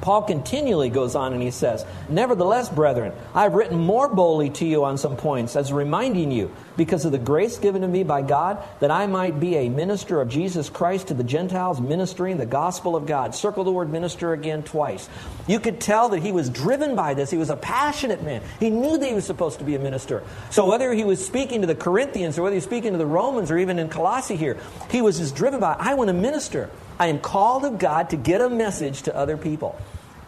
Paul 0.03 0.23
continually 0.23 0.91
goes 0.91 1.15
on 1.15 1.33
and 1.33 1.43
he 1.43 1.51
says, 1.51 1.85
Nevertheless, 2.09 2.69
brethren, 2.69 3.13
I've 3.35 3.55
written 3.55 3.79
more 3.79 4.09
boldly 4.09 4.51
to 4.51 4.67
you 4.67 4.85
on 4.85 4.99
some 4.99 5.17
points, 5.17 5.57
as 5.57 5.73
reminding 5.73 6.31
you, 6.31 6.55
because 6.79 7.05
of 7.05 7.13
the 7.13 7.19
grace 7.19 7.59
given 7.59 7.83
to 7.83 7.89
me 7.89 8.05
by 8.05 8.23
God, 8.23 8.65
that 8.81 8.91
I 8.91 9.07
might 9.07 9.39
be 9.39 9.57
a 9.57 9.69
minister 9.69 10.23
of 10.23 10.31
Jesus 10.31 10.71
Christ 10.71 11.09
to 11.09 11.15
the 11.15 11.25
Gentiles, 11.25 11.81
ministering 11.81 12.39
the 12.39 12.47
gospel 12.47 12.97
of 12.97 13.05
God. 13.05 13.35
Circle 13.35 13.65
the 13.65 13.73
word 13.73 13.91
minister 13.91 14.33
again 14.33 14.63
twice. 14.63 15.09
You 15.47 15.61
could 15.61 15.81
tell 15.81 16.09
that 16.11 16.23
he 16.23 16.33
was 16.33 16.49
driven 16.49 16.95
by 16.95 17.13
this. 17.13 17.31
He 17.31 17.37
was 17.37 17.51
a 17.51 17.57
passionate 17.57 18.23
man. 18.23 18.43
He 18.61 18.71
knew 18.71 18.97
that 18.97 19.07
he 19.07 19.15
was 19.15 19.27
supposed 19.27 19.59
to 19.59 19.65
be 19.65 19.75
a 19.75 19.79
minister. 19.79 20.23
So 20.51 20.67
whether 20.67 20.95
he 20.95 21.05
was 21.05 21.25
speaking 21.25 21.61
to 21.61 21.67
the 21.67 21.75
Corinthians 21.75 22.39
or 22.39 22.43
whether 22.43 22.55
he 22.55 22.59
was 22.59 22.65
speaking 22.65 22.93
to 22.93 22.99
the 22.99 23.07
Romans 23.07 23.51
or 23.51 23.59
even 23.59 23.79
in 23.79 23.89
Colossae 23.89 24.37
here, 24.37 24.57
he 24.91 25.03
was 25.03 25.19
just 25.19 25.35
driven 25.35 25.61
by, 25.61 25.77
I 25.79 25.95
want 25.95 26.09
to 26.09 26.15
minister. 26.15 26.71
I 26.99 27.09
am 27.09 27.19
called 27.19 27.65
of 27.65 27.79
God 27.79 28.11
to 28.11 28.17
get 28.17 28.41
a 28.41 28.49
message 28.49 29.03
to 29.03 29.17
other 29.17 29.37
people. 29.37 29.79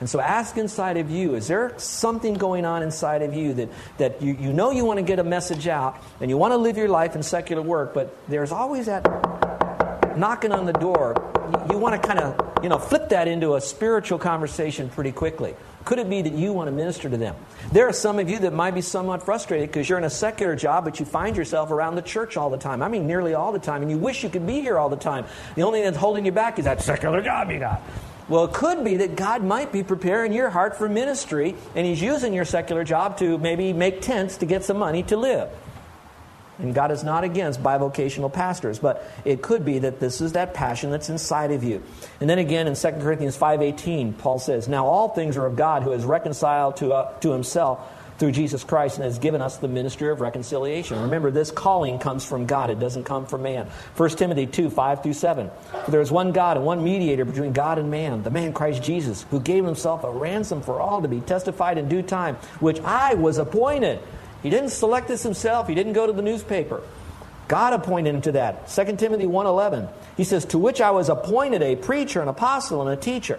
And 0.00 0.08
so 0.08 0.18
ask 0.18 0.56
inside 0.56 0.96
of 0.96 1.10
you, 1.10 1.34
is 1.34 1.46
there 1.46 1.74
something 1.76 2.34
going 2.34 2.64
on 2.64 2.82
inside 2.82 3.20
of 3.20 3.34
you 3.34 3.52
that, 3.54 3.68
that 3.98 4.22
you, 4.22 4.34
you 4.40 4.52
know 4.52 4.70
you 4.70 4.86
want 4.86 4.98
to 4.98 5.02
get 5.02 5.18
a 5.18 5.24
message 5.24 5.68
out 5.68 6.02
and 6.20 6.30
you 6.30 6.38
want 6.38 6.52
to 6.52 6.56
live 6.56 6.78
your 6.78 6.88
life 6.88 7.14
in 7.14 7.22
secular 7.22 7.62
work, 7.62 7.92
but 7.92 8.16
there's 8.26 8.50
always 8.50 8.86
that 8.86 9.04
knocking 10.16 10.52
on 10.52 10.64
the 10.64 10.72
door. 10.72 11.14
You, 11.52 11.74
you 11.74 11.78
want 11.78 12.00
to 12.00 12.08
kind 12.08 12.18
of, 12.18 12.62
you 12.62 12.70
know, 12.70 12.78
flip 12.78 13.10
that 13.10 13.28
into 13.28 13.56
a 13.56 13.60
spiritual 13.60 14.18
conversation 14.18 14.88
pretty 14.88 15.12
quickly. 15.12 15.54
Could 15.84 15.98
it 15.98 16.08
be 16.08 16.22
that 16.22 16.32
you 16.32 16.52
want 16.52 16.68
to 16.68 16.72
minister 16.72 17.08
to 17.08 17.16
them? 17.16 17.36
There 17.72 17.86
are 17.86 17.92
some 17.92 18.18
of 18.18 18.28
you 18.28 18.38
that 18.40 18.52
might 18.52 18.72
be 18.72 18.82
somewhat 18.82 19.22
frustrated 19.22 19.68
because 19.68 19.88
you're 19.88 19.98
in 19.98 20.04
a 20.04 20.10
secular 20.10 20.56
job, 20.56 20.84
but 20.84 20.98
you 20.98 21.06
find 21.06 21.36
yourself 21.36 21.70
around 21.70 21.96
the 21.96 22.02
church 22.02 22.36
all 22.36 22.48
the 22.48 22.58
time. 22.58 22.82
I 22.82 22.88
mean, 22.88 23.06
nearly 23.06 23.34
all 23.34 23.52
the 23.52 23.58
time, 23.58 23.82
and 23.82 23.90
you 23.90 23.98
wish 23.98 24.22
you 24.22 24.30
could 24.30 24.46
be 24.46 24.60
here 24.60 24.78
all 24.78 24.88
the 24.88 24.96
time. 24.96 25.26
The 25.56 25.62
only 25.62 25.78
thing 25.78 25.86
that's 25.86 25.96
holding 25.96 26.24
you 26.26 26.32
back 26.32 26.58
is 26.58 26.66
that 26.66 26.82
secular 26.82 27.22
job 27.22 27.50
you 27.50 27.58
got. 27.58 27.82
Well, 28.30 28.44
it 28.44 28.52
could 28.52 28.84
be 28.84 28.98
that 28.98 29.16
God 29.16 29.42
might 29.42 29.72
be 29.72 29.82
preparing 29.82 30.32
your 30.32 30.50
heart 30.50 30.78
for 30.78 30.88
ministry, 30.88 31.56
and 31.74 31.84
He's 31.84 32.00
using 32.00 32.32
your 32.32 32.44
secular 32.44 32.84
job 32.84 33.18
to 33.18 33.36
maybe 33.38 33.72
make 33.72 34.02
tents 34.02 34.36
to 34.36 34.46
get 34.46 34.62
some 34.62 34.78
money 34.78 35.02
to 35.04 35.16
live. 35.16 35.50
And 36.60 36.72
God 36.72 36.92
is 36.92 37.02
not 37.02 37.24
against 37.24 37.60
bivocational 37.60 38.32
pastors, 38.32 38.78
but 38.78 39.04
it 39.24 39.42
could 39.42 39.64
be 39.64 39.80
that 39.80 39.98
this 39.98 40.20
is 40.20 40.32
that 40.32 40.54
passion 40.54 40.92
that's 40.92 41.10
inside 41.10 41.50
of 41.50 41.64
you. 41.64 41.82
And 42.20 42.30
then 42.30 42.38
again 42.38 42.68
in 42.68 42.76
2 42.76 43.00
Corinthians 43.00 43.36
5:18, 43.36 44.12
Paul 44.12 44.38
says, 44.38 44.68
"Now 44.68 44.86
all 44.86 45.08
things 45.08 45.36
are 45.36 45.46
of 45.46 45.56
God 45.56 45.82
who 45.82 45.90
has 45.90 46.04
reconciled 46.04 46.76
to, 46.76 46.92
uh, 46.92 47.08
to 47.22 47.32
himself 47.32 47.80
through 48.20 48.32
Jesus 48.32 48.62
Christ 48.64 48.96
and 48.96 49.04
has 49.04 49.18
given 49.18 49.40
us 49.40 49.56
the 49.56 49.66
ministry 49.66 50.10
of 50.10 50.20
reconciliation. 50.20 51.00
Remember, 51.00 51.30
this 51.30 51.50
calling 51.50 51.98
comes 51.98 52.22
from 52.22 52.44
God, 52.44 52.68
it 52.68 52.78
doesn't 52.78 53.04
come 53.04 53.24
from 53.24 53.42
man. 53.42 53.66
1 53.96 54.10
Timothy 54.10 54.46
2 54.46 54.68
5 54.68 55.02
through 55.02 55.14
7. 55.14 55.50
For 55.86 55.90
there 55.90 56.02
is 56.02 56.12
one 56.12 56.30
God 56.32 56.58
and 56.58 56.66
one 56.66 56.84
mediator 56.84 57.24
between 57.24 57.54
God 57.54 57.78
and 57.78 57.90
man, 57.90 58.22
the 58.22 58.30
man 58.30 58.52
Christ 58.52 58.82
Jesus, 58.82 59.24
who 59.30 59.40
gave 59.40 59.64
himself 59.64 60.04
a 60.04 60.10
ransom 60.10 60.60
for 60.60 60.80
all 60.80 61.00
to 61.00 61.08
be 61.08 61.20
testified 61.20 61.78
in 61.78 61.88
due 61.88 62.02
time, 62.02 62.36
which 62.60 62.78
I 62.80 63.14
was 63.14 63.38
appointed. 63.38 64.00
He 64.42 64.50
didn't 64.50 64.70
select 64.70 65.08
this 65.08 65.22
himself, 65.22 65.66
he 65.66 65.74
didn't 65.74 65.94
go 65.94 66.06
to 66.06 66.12
the 66.12 66.22
newspaper. 66.22 66.82
God 67.48 67.72
appointed 67.72 68.14
him 68.14 68.20
to 68.22 68.32
that. 68.32 68.68
2 68.68 68.98
Timothy 68.98 69.26
1:11. 69.26 69.88
He 70.18 70.24
says, 70.24 70.44
"To 70.44 70.58
which 70.58 70.82
I 70.82 70.90
was 70.90 71.08
appointed 71.08 71.62
a 71.62 71.74
preacher, 71.74 72.20
an 72.20 72.28
apostle, 72.28 72.82
and 72.82 72.90
a 72.90 72.96
teacher." 72.96 73.38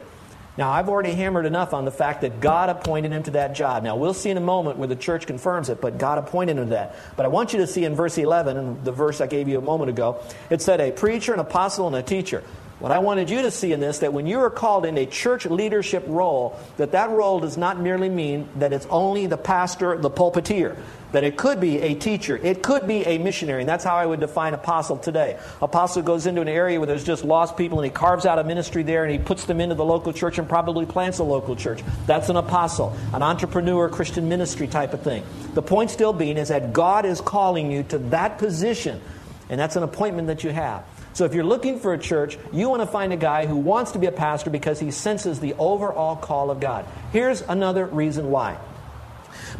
Now, 0.58 0.70
I've 0.70 0.89
already 0.89 1.13
hammered 1.13 1.46
enough 1.46 1.74
on 1.74 1.86
the 1.86 1.91
fact 1.91 2.22
that 2.22 2.41
God 2.41 2.70
appointed 2.70 3.13
him 3.13 3.24
to 3.24 3.31
that 3.31 3.55
job. 3.55 3.84
Now, 3.84 3.96
we'll 3.96 4.13
see 4.13 4.29
in 4.29 4.38
a 4.38 4.41
moment 4.41 4.77
where 4.77 4.88
the 4.88 4.98
church 4.98 5.25
confirms 5.25 5.70
it, 5.70 5.79
but 5.79 5.98
God 5.98 6.17
appointed 6.17 6.58
him 6.58 6.65
to 6.65 6.70
that. 6.72 6.96
But 7.15 7.25
I 7.25 7.29
want 7.29 7.53
you 7.53 7.60
to 7.60 7.67
see 7.67 7.86
in 7.86 7.96
verse 7.96 8.17
11, 8.17 8.58
and 8.58 8.84
the 8.84 8.91
verse 8.91 9.21
I 9.21 9.28
gave 9.28 9.47
you 9.47 9.58
a 9.58 9.62
moment 9.62 9.89
ago, 9.89 10.21
it 10.49 10.62
said 10.62 10.82
a 10.82 10.91
preacher, 10.91 11.34
an 11.34 11.39
apostle, 11.39 11.88
and 11.88 11.95
a 11.95 12.04
teacher. 12.04 12.43
What 12.82 12.91
I 12.91 12.98
wanted 12.98 13.30
you 13.30 13.44
to 13.44 13.52
see 13.52 13.74
in 13.74 13.80
this, 13.80 14.00
that 14.00 14.12
when 14.12 14.26
you 14.26 14.39
are 14.39 14.50
called 14.50 14.88
in 14.88 14.98
a 14.98 15.06
church 15.06 15.46
leadership 15.46 16.04
role, 16.08 16.60
that 16.78 16.94
that 16.94 17.12
role 17.12 17.39
does 17.39 17.56
not 17.56 17.80
merely 17.80 18.10
mean 18.10 18.50
that 18.56 18.74
it's 18.74 18.88
only 18.88 19.28
the 19.28 19.38
pastor, 19.38 20.00
the 20.00 20.10
pulpiteer. 20.10 20.76
That 21.12 21.24
it 21.24 21.38
could 21.38 21.60
be 21.60 21.78
a 21.80 21.94
teacher, 21.94 22.38
it 22.38 22.63
could 22.63 22.88
be 22.88 23.06
a 23.06 23.20
missionary, 23.20 23.62
and 23.62 23.70
that's 23.70 23.84
how 23.84 23.98
I 23.98 24.06
would 24.06 24.20
define 24.20 24.56
apostle 24.56 24.98
today. 24.98 25.38
Apostle 25.62 26.02
goes 26.02 26.26
into 26.26 26.41
an 26.41 26.48
area 26.48 26.80
where 26.80 26.88
there's 26.88 27.04
just 27.04 27.24
lost 27.24 27.56
people 27.56 27.80
and 27.80 27.86
he 27.86 27.91
carves 27.91 28.26
out 28.26 28.39
a 28.39 28.44
ministry 28.44 28.82
there 28.82 29.04
and 29.04 29.12
he 29.12 29.20
puts 29.20 29.46
them 29.46 29.62
into 29.62 29.76
the 29.76 29.86
local 29.86 30.12
church 30.12 30.39
and 30.39 30.50
probably 30.50 30.88
plants 30.88 31.20
a 31.20 31.24
local 31.24 31.56
church. 31.56 31.84
That's 32.08 32.30
an 32.30 32.38
apostle, 32.38 32.96
an 33.13 33.22
entrepreneur, 33.22 33.89
Christian 33.89 34.28
ministry 34.28 34.67
type 34.67 34.94
of 34.94 35.04
thing. 35.04 35.24
The 35.54 35.62
point 35.62 35.91
still 35.91 36.13
being 36.13 36.38
is 36.38 36.48
that 36.48 36.74
God 36.74 37.06
is 37.06 37.22
calling 37.22 37.72
you 37.72 37.84
to 37.84 38.00
that 38.00 38.39
position, 38.39 39.02
and 39.50 39.60
that's 39.60 39.76
an 39.76 39.84
appointment 39.84 40.30
that 40.30 40.44
you 40.44 40.50
have. 40.50 40.84
So 41.13 41.26
if 41.26 41.34
you're 41.34 41.43
looking 41.43 41.80
for 41.80 41.93
a 41.93 41.97
church, 41.97 42.38
you 42.54 42.69
want 42.69 42.82
to 42.82 42.88
find 42.88 43.12
a 43.12 43.17
guy 43.17 43.45
who 43.45 43.58
wants 43.58 43.91
to 43.91 44.00
be 44.00 44.08
a 44.08 44.12
pastor 44.12 44.50
because 44.50 44.80
he 44.80 44.91
senses 44.91 45.39
the 45.39 45.54
overall 45.56 46.15
call 46.15 46.52
of 46.52 46.60
God. 46.60 46.86
Here's 47.12 47.41
another 47.41 47.86
reason 47.86 48.32
why. 48.32 48.58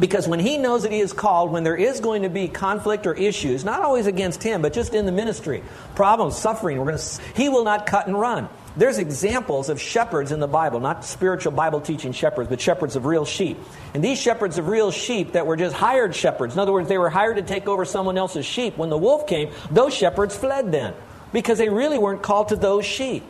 Because 0.00 0.26
when 0.26 0.40
he 0.40 0.58
knows 0.58 0.82
that 0.82 0.92
he 0.92 1.00
is 1.00 1.12
called, 1.12 1.50
when 1.50 1.64
there 1.64 1.76
is 1.76 2.00
going 2.00 2.22
to 2.22 2.30
be 2.30 2.48
conflict 2.48 3.06
or 3.06 3.14
issues, 3.14 3.64
not 3.64 3.82
always 3.82 4.06
against 4.06 4.42
him, 4.42 4.62
but 4.62 4.72
just 4.72 4.94
in 4.94 5.06
the 5.06 5.12
ministry, 5.12 5.62
problems, 5.94 6.36
suffering, 6.36 6.78
we're 6.78 6.86
going 6.86 6.98
to, 6.98 7.20
he 7.34 7.48
will 7.48 7.64
not 7.64 7.86
cut 7.86 8.06
and 8.06 8.18
run. 8.18 8.48
There's 8.74 8.96
examples 8.96 9.68
of 9.68 9.78
shepherds 9.78 10.32
in 10.32 10.40
the 10.40 10.46
Bible, 10.46 10.80
not 10.80 11.04
spiritual 11.04 11.52
Bible 11.52 11.82
teaching 11.82 12.12
shepherds, 12.12 12.48
but 12.48 12.58
shepherds 12.58 12.96
of 12.96 13.04
real 13.04 13.26
sheep. 13.26 13.58
And 13.92 14.02
these 14.02 14.18
shepherds 14.18 14.56
of 14.56 14.66
real 14.66 14.90
sheep 14.90 15.32
that 15.32 15.46
were 15.46 15.56
just 15.56 15.76
hired 15.76 16.14
shepherds, 16.14 16.54
in 16.54 16.60
other 16.60 16.72
words, 16.72 16.88
they 16.88 16.96
were 16.96 17.10
hired 17.10 17.36
to 17.36 17.42
take 17.42 17.68
over 17.68 17.84
someone 17.84 18.16
else's 18.16 18.46
sheep. 18.46 18.78
When 18.78 18.88
the 18.88 18.96
wolf 18.96 19.26
came, 19.26 19.50
those 19.70 19.92
shepherds 19.94 20.34
fled 20.34 20.72
then 20.72 20.94
because 21.32 21.58
they 21.58 21.68
really 21.68 21.98
weren't 21.98 22.22
called 22.22 22.48
to 22.48 22.56
those 22.56 22.84
sheep. 22.84 23.24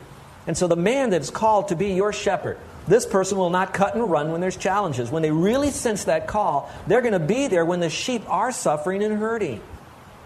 And 0.47 0.57
so 0.57 0.67
the 0.67 0.77
man 0.77 1.11
that 1.11 1.21
is 1.21 1.31
called 1.31 1.69
to 1.69 1.77
be 1.77 1.93
your 1.93 2.13
shepherd, 2.13 2.59
this 2.89 3.07
person 3.07 3.39
will 3.39 3.51
not 3.51 3.73
cut 3.73 3.95
and 3.95 4.11
run 4.11 4.33
when 4.33 4.41
there's 4.41 4.57
challenges. 4.57 5.11
When 5.11 5.23
they 5.23 5.31
really 5.31 5.71
sense 5.71 6.05
that 6.05 6.27
call, 6.27 6.71
they're 6.87 7.01
going 7.01 7.13
to 7.13 7.21
be 7.21 7.47
there 7.47 7.65
when 7.65 7.81
the 7.81 7.91
sheep 7.91 8.29
are 8.29 8.51
suffering 8.51 9.03
and 9.03 9.19
hurting. 9.19 9.61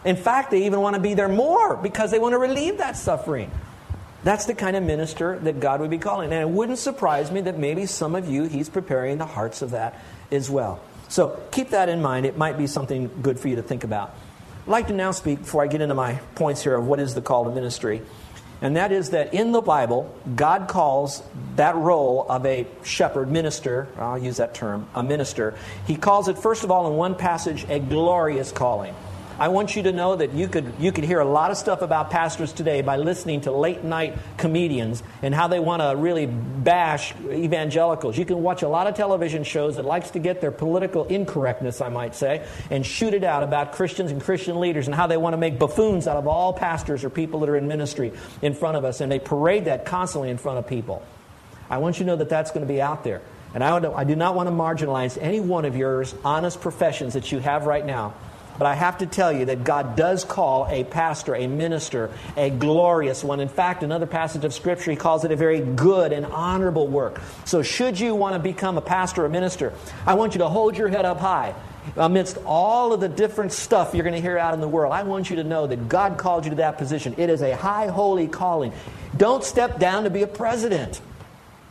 In 0.04 0.16
fact, 0.16 0.50
they 0.50 0.66
even 0.66 0.80
want 0.80 0.94
to 0.94 1.02
be 1.02 1.14
there 1.14 1.28
more 1.28 1.76
because 1.76 2.10
they 2.10 2.18
want 2.18 2.32
to 2.32 2.38
relieve 2.38 2.78
that 2.78 2.96
suffering. 2.96 3.50
That's 4.24 4.46
the 4.46 4.54
kind 4.54 4.76
of 4.76 4.82
minister 4.82 5.38
that 5.40 5.60
God 5.60 5.80
would 5.80 5.90
be 5.90 5.98
calling. 5.98 6.32
And 6.32 6.40
it 6.40 6.48
wouldn't 6.48 6.78
surprise 6.78 7.30
me 7.30 7.42
that 7.42 7.58
maybe 7.58 7.86
some 7.86 8.14
of 8.14 8.28
you, 8.28 8.44
He's 8.44 8.68
preparing 8.68 9.18
the 9.18 9.26
hearts 9.26 9.62
of 9.62 9.72
that 9.72 10.00
as 10.32 10.48
well. 10.48 10.80
So 11.08 11.40
keep 11.52 11.70
that 11.70 11.88
in 11.88 12.02
mind. 12.02 12.26
It 12.26 12.36
might 12.36 12.58
be 12.58 12.66
something 12.66 13.10
good 13.22 13.38
for 13.38 13.48
you 13.48 13.56
to 13.56 13.62
think 13.62 13.84
about. 13.84 14.14
I'd 14.66 14.70
like 14.70 14.88
to 14.88 14.94
now 14.94 15.12
speak, 15.12 15.38
before 15.38 15.62
I 15.62 15.68
get 15.68 15.80
into 15.80 15.94
my 15.94 16.14
points 16.34 16.60
here, 16.60 16.74
of 16.74 16.88
what 16.88 16.98
is 16.98 17.14
the 17.14 17.22
call 17.22 17.44
to 17.44 17.52
ministry. 17.52 18.02
And 18.60 18.74
that 18.74 18.90
is 18.90 19.10
that 19.10 19.32
in 19.32 19.52
the 19.52 19.60
Bible, 19.60 20.12
God 20.34 20.66
calls 20.66 21.22
that 21.54 21.76
role 21.76 22.26
of 22.28 22.44
a 22.44 22.66
shepherd, 22.82 23.30
minister, 23.30 23.86
I'll 23.96 24.18
use 24.18 24.38
that 24.38 24.54
term, 24.54 24.88
a 24.92 25.04
minister, 25.04 25.54
he 25.86 25.94
calls 25.94 26.26
it, 26.26 26.36
first 26.36 26.64
of 26.64 26.72
all, 26.72 26.90
in 26.90 26.96
one 26.96 27.14
passage, 27.14 27.64
a 27.68 27.78
glorious 27.78 28.50
calling. 28.50 28.96
I 29.38 29.48
want 29.48 29.76
you 29.76 29.82
to 29.82 29.92
know 29.92 30.16
that 30.16 30.32
you 30.32 30.48
could, 30.48 30.72
you 30.78 30.92
could 30.92 31.04
hear 31.04 31.20
a 31.20 31.24
lot 31.24 31.50
of 31.50 31.58
stuff 31.58 31.82
about 31.82 32.10
pastors 32.10 32.54
today 32.54 32.80
by 32.80 32.96
listening 32.96 33.42
to 33.42 33.52
late 33.52 33.84
night 33.84 34.16
comedians 34.38 35.02
and 35.20 35.34
how 35.34 35.46
they 35.46 35.60
want 35.60 35.82
to 35.82 35.94
really 35.94 36.24
bash 36.24 37.14
evangelicals. 37.20 38.16
You 38.16 38.24
can 38.24 38.42
watch 38.42 38.62
a 38.62 38.68
lot 38.68 38.86
of 38.86 38.94
television 38.94 39.44
shows 39.44 39.76
that 39.76 39.84
likes 39.84 40.12
to 40.12 40.18
get 40.18 40.40
their 40.40 40.50
political 40.50 41.04
incorrectness, 41.04 41.82
I 41.82 41.90
might 41.90 42.14
say, 42.14 42.46
and 42.70 42.84
shoot 42.84 43.12
it 43.12 43.24
out 43.24 43.42
about 43.42 43.72
Christians 43.72 44.10
and 44.10 44.22
Christian 44.22 44.58
leaders 44.58 44.86
and 44.86 44.94
how 44.94 45.06
they 45.06 45.18
want 45.18 45.34
to 45.34 45.38
make 45.38 45.58
buffoons 45.58 46.06
out 46.06 46.16
of 46.16 46.26
all 46.26 46.54
pastors 46.54 47.04
or 47.04 47.10
people 47.10 47.40
that 47.40 47.50
are 47.50 47.56
in 47.56 47.68
ministry 47.68 48.12
in 48.40 48.54
front 48.54 48.78
of 48.78 48.86
us. 48.86 49.02
And 49.02 49.12
they 49.12 49.18
parade 49.18 49.66
that 49.66 49.84
constantly 49.84 50.30
in 50.30 50.38
front 50.38 50.58
of 50.58 50.66
people. 50.66 51.02
I 51.68 51.76
want 51.76 51.98
you 51.98 52.06
to 52.06 52.12
know 52.12 52.16
that 52.16 52.30
that's 52.30 52.52
going 52.52 52.66
to 52.66 52.72
be 52.72 52.80
out 52.80 53.04
there. 53.04 53.20
And 53.52 53.62
I, 53.62 53.76
I 53.92 54.04
do 54.04 54.16
not 54.16 54.34
want 54.34 54.48
to 54.48 54.54
marginalize 54.54 55.18
any 55.20 55.40
one 55.40 55.66
of 55.66 55.76
yours 55.76 56.14
honest 56.24 56.62
professions 56.62 57.12
that 57.14 57.32
you 57.32 57.38
have 57.38 57.66
right 57.66 57.84
now 57.84 58.14
but 58.58 58.66
I 58.66 58.74
have 58.74 58.98
to 58.98 59.06
tell 59.06 59.32
you 59.32 59.46
that 59.46 59.64
God 59.64 59.96
does 59.96 60.24
call 60.24 60.66
a 60.68 60.84
pastor, 60.84 61.34
a 61.34 61.46
minister, 61.46 62.10
a 62.36 62.50
glorious 62.50 63.22
one. 63.24 63.40
In 63.40 63.48
fact, 63.48 63.82
another 63.82 64.06
passage 64.06 64.44
of 64.44 64.54
Scripture, 64.54 64.90
he 64.90 64.96
calls 64.96 65.24
it 65.24 65.32
a 65.32 65.36
very 65.36 65.60
good 65.60 66.12
and 66.12 66.26
honorable 66.26 66.86
work. 66.88 67.20
So, 67.44 67.62
should 67.62 67.98
you 67.98 68.14
want 68.14 68.34
to 68.34 68.38
become 68.38 68.78
a 68.78 68.82
pastor 68.82 69.24
or 69.24 69.28
minister, 69.28 69.72
I 70.06 70.14
want 70.14 70.34
you 70.34 70.38
to 70.38 70.48
hold 70.48 70.76
your 70.76 70.88
head 70.88 71.04
up 71.04 71.20
high. 71.20 71.54
Amidst 71.96 72.38
all 72.44 72.92
of 72.92 73.00
the 73.00 73.08
different 73.08 73.52
stuff 73.52 73.94
you're 73.94 74.02
going 74.02 74.14
to 74.14 74.20
hear 74.20 74.36
out 74.36 74.54
in 74.54 74.60
the 74.60 74.68
world, 74.68 74.92
I 74.92 75.04
want 75.04 75.30
you 75.30 75.36
to 75.36 75.44
know 75.44 75.68
that 75.68 75.88
God 75.88 76.18
called 76.18 76.44
you 76.44 76.50
to 76.50 76.56
that 76.56 76.78
position. 76.78 77.14
It 77.16 77.30
is 77.30 77.42
a 77.42 77.54
high, 77.54 77.86
holy 77.86 78.26
calling. 78.26 78.72
Don't 79.16 79.44
step 79.44 79.78
down 79.78 80.02
to 80.04 80.10
be 80.10 80.22
a 80.22 80.26
president. 80.26 81.00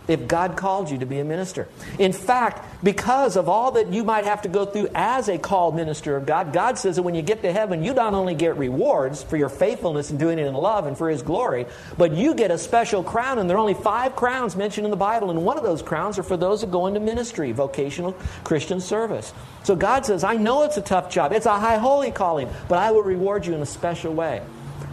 If 0.08 0.28
God 0.28 0.56
called 0.56 0.90
you 0.90 0.98
to 1.00 1.06
be 1.06 1.20
a 1.20 1.26
minister. 1.26 1.68
In 2.00 2.14
fact, 2.14 2.84
because 2.84 3.36
of 3.36 3.50
all 3.50 3.72
that 3.72 3.92
you 3.92 4.04
might 4.04 4.26
have 4.26 4.42
to 4.44 4.50
go 4.50 4.66
through 4.66 4.90
as 4.94 5.30
a 5.30 5.38
called 5.38 5.76
minister 5.76 6.16
of 6.16 6.26
God, 6.26 6.54
God 6.54 6.78
says 6.78 6.98
that 6.98 7.04
when 7.04 7.16
you 7.16 7.22
get 7.22 7.42
to 7.42 7.52
heaven, 7.52 7.84
you 7.84 7.94
not 7.94 8.14
only 8.14 8.36
get 8.36 8.58
rewards 8.58 9.24
for 9.24 9.38
your 9.38 9.50
faithfulness 9.50 10.10
and 10.10 10.20
doing 10.20 10.40
it 10.40 10.46
in 10.46 10.54
love 10.54 10.86
and 10.86 10.98
for 10.98 11.10
His 11.10 11.22
glory, 11.22 11.66
but 11.98 12.14
you 12.14 12.36
get 12.36 12.52
a 12.52 12.58
special 12.58 13.04
crown. 13.04 13.40
And 13.40 13.50
there 13.50 13.58
are 13.58 13.60
only 13.60 13.74
five 13.74 14.16
crowns 14.16 14.56
mentioned 14.56 14.86
in 14.86 14.92
the 14.92 14.98
Bible, 14.98 15.32
and 15.32 15.44
one 15.44 15.58
of 15.58 15.64
those 15.64 15.82
crowns 15.82 16.20
are 16.20 16.24
for 16.24 16.38
those 16.38 16.62
that 16.62 16.72
go 16.72 16.88
into 16.88 17.00
ministry, 17.00 17.52
vocational 17.52 18.14
Christian 18.44 18.80
service. 18.80 19.34
So 19.64 19.76
God 19.76 20.06
says, 20.06 20.24
I 20.24 20.36
know 20.36 20.64
it's 20.64 20.78
a 20.78 20.82
tough 20.82 21.10
job, 21.10 21.32
it's 21.32 21.46
a 21.46 21.60
high 21.60 21.78
holy 21.78 22.12
calling, 22.12 22.50
but 22.70 22.78
I 22.78 22.92
will 22.92 23.04
reward 23.04 23.46
you 23.46 23.54
in 23.54 23.62
a 23.62 23.66
special 23.66 24.14
way. 24.14 24.42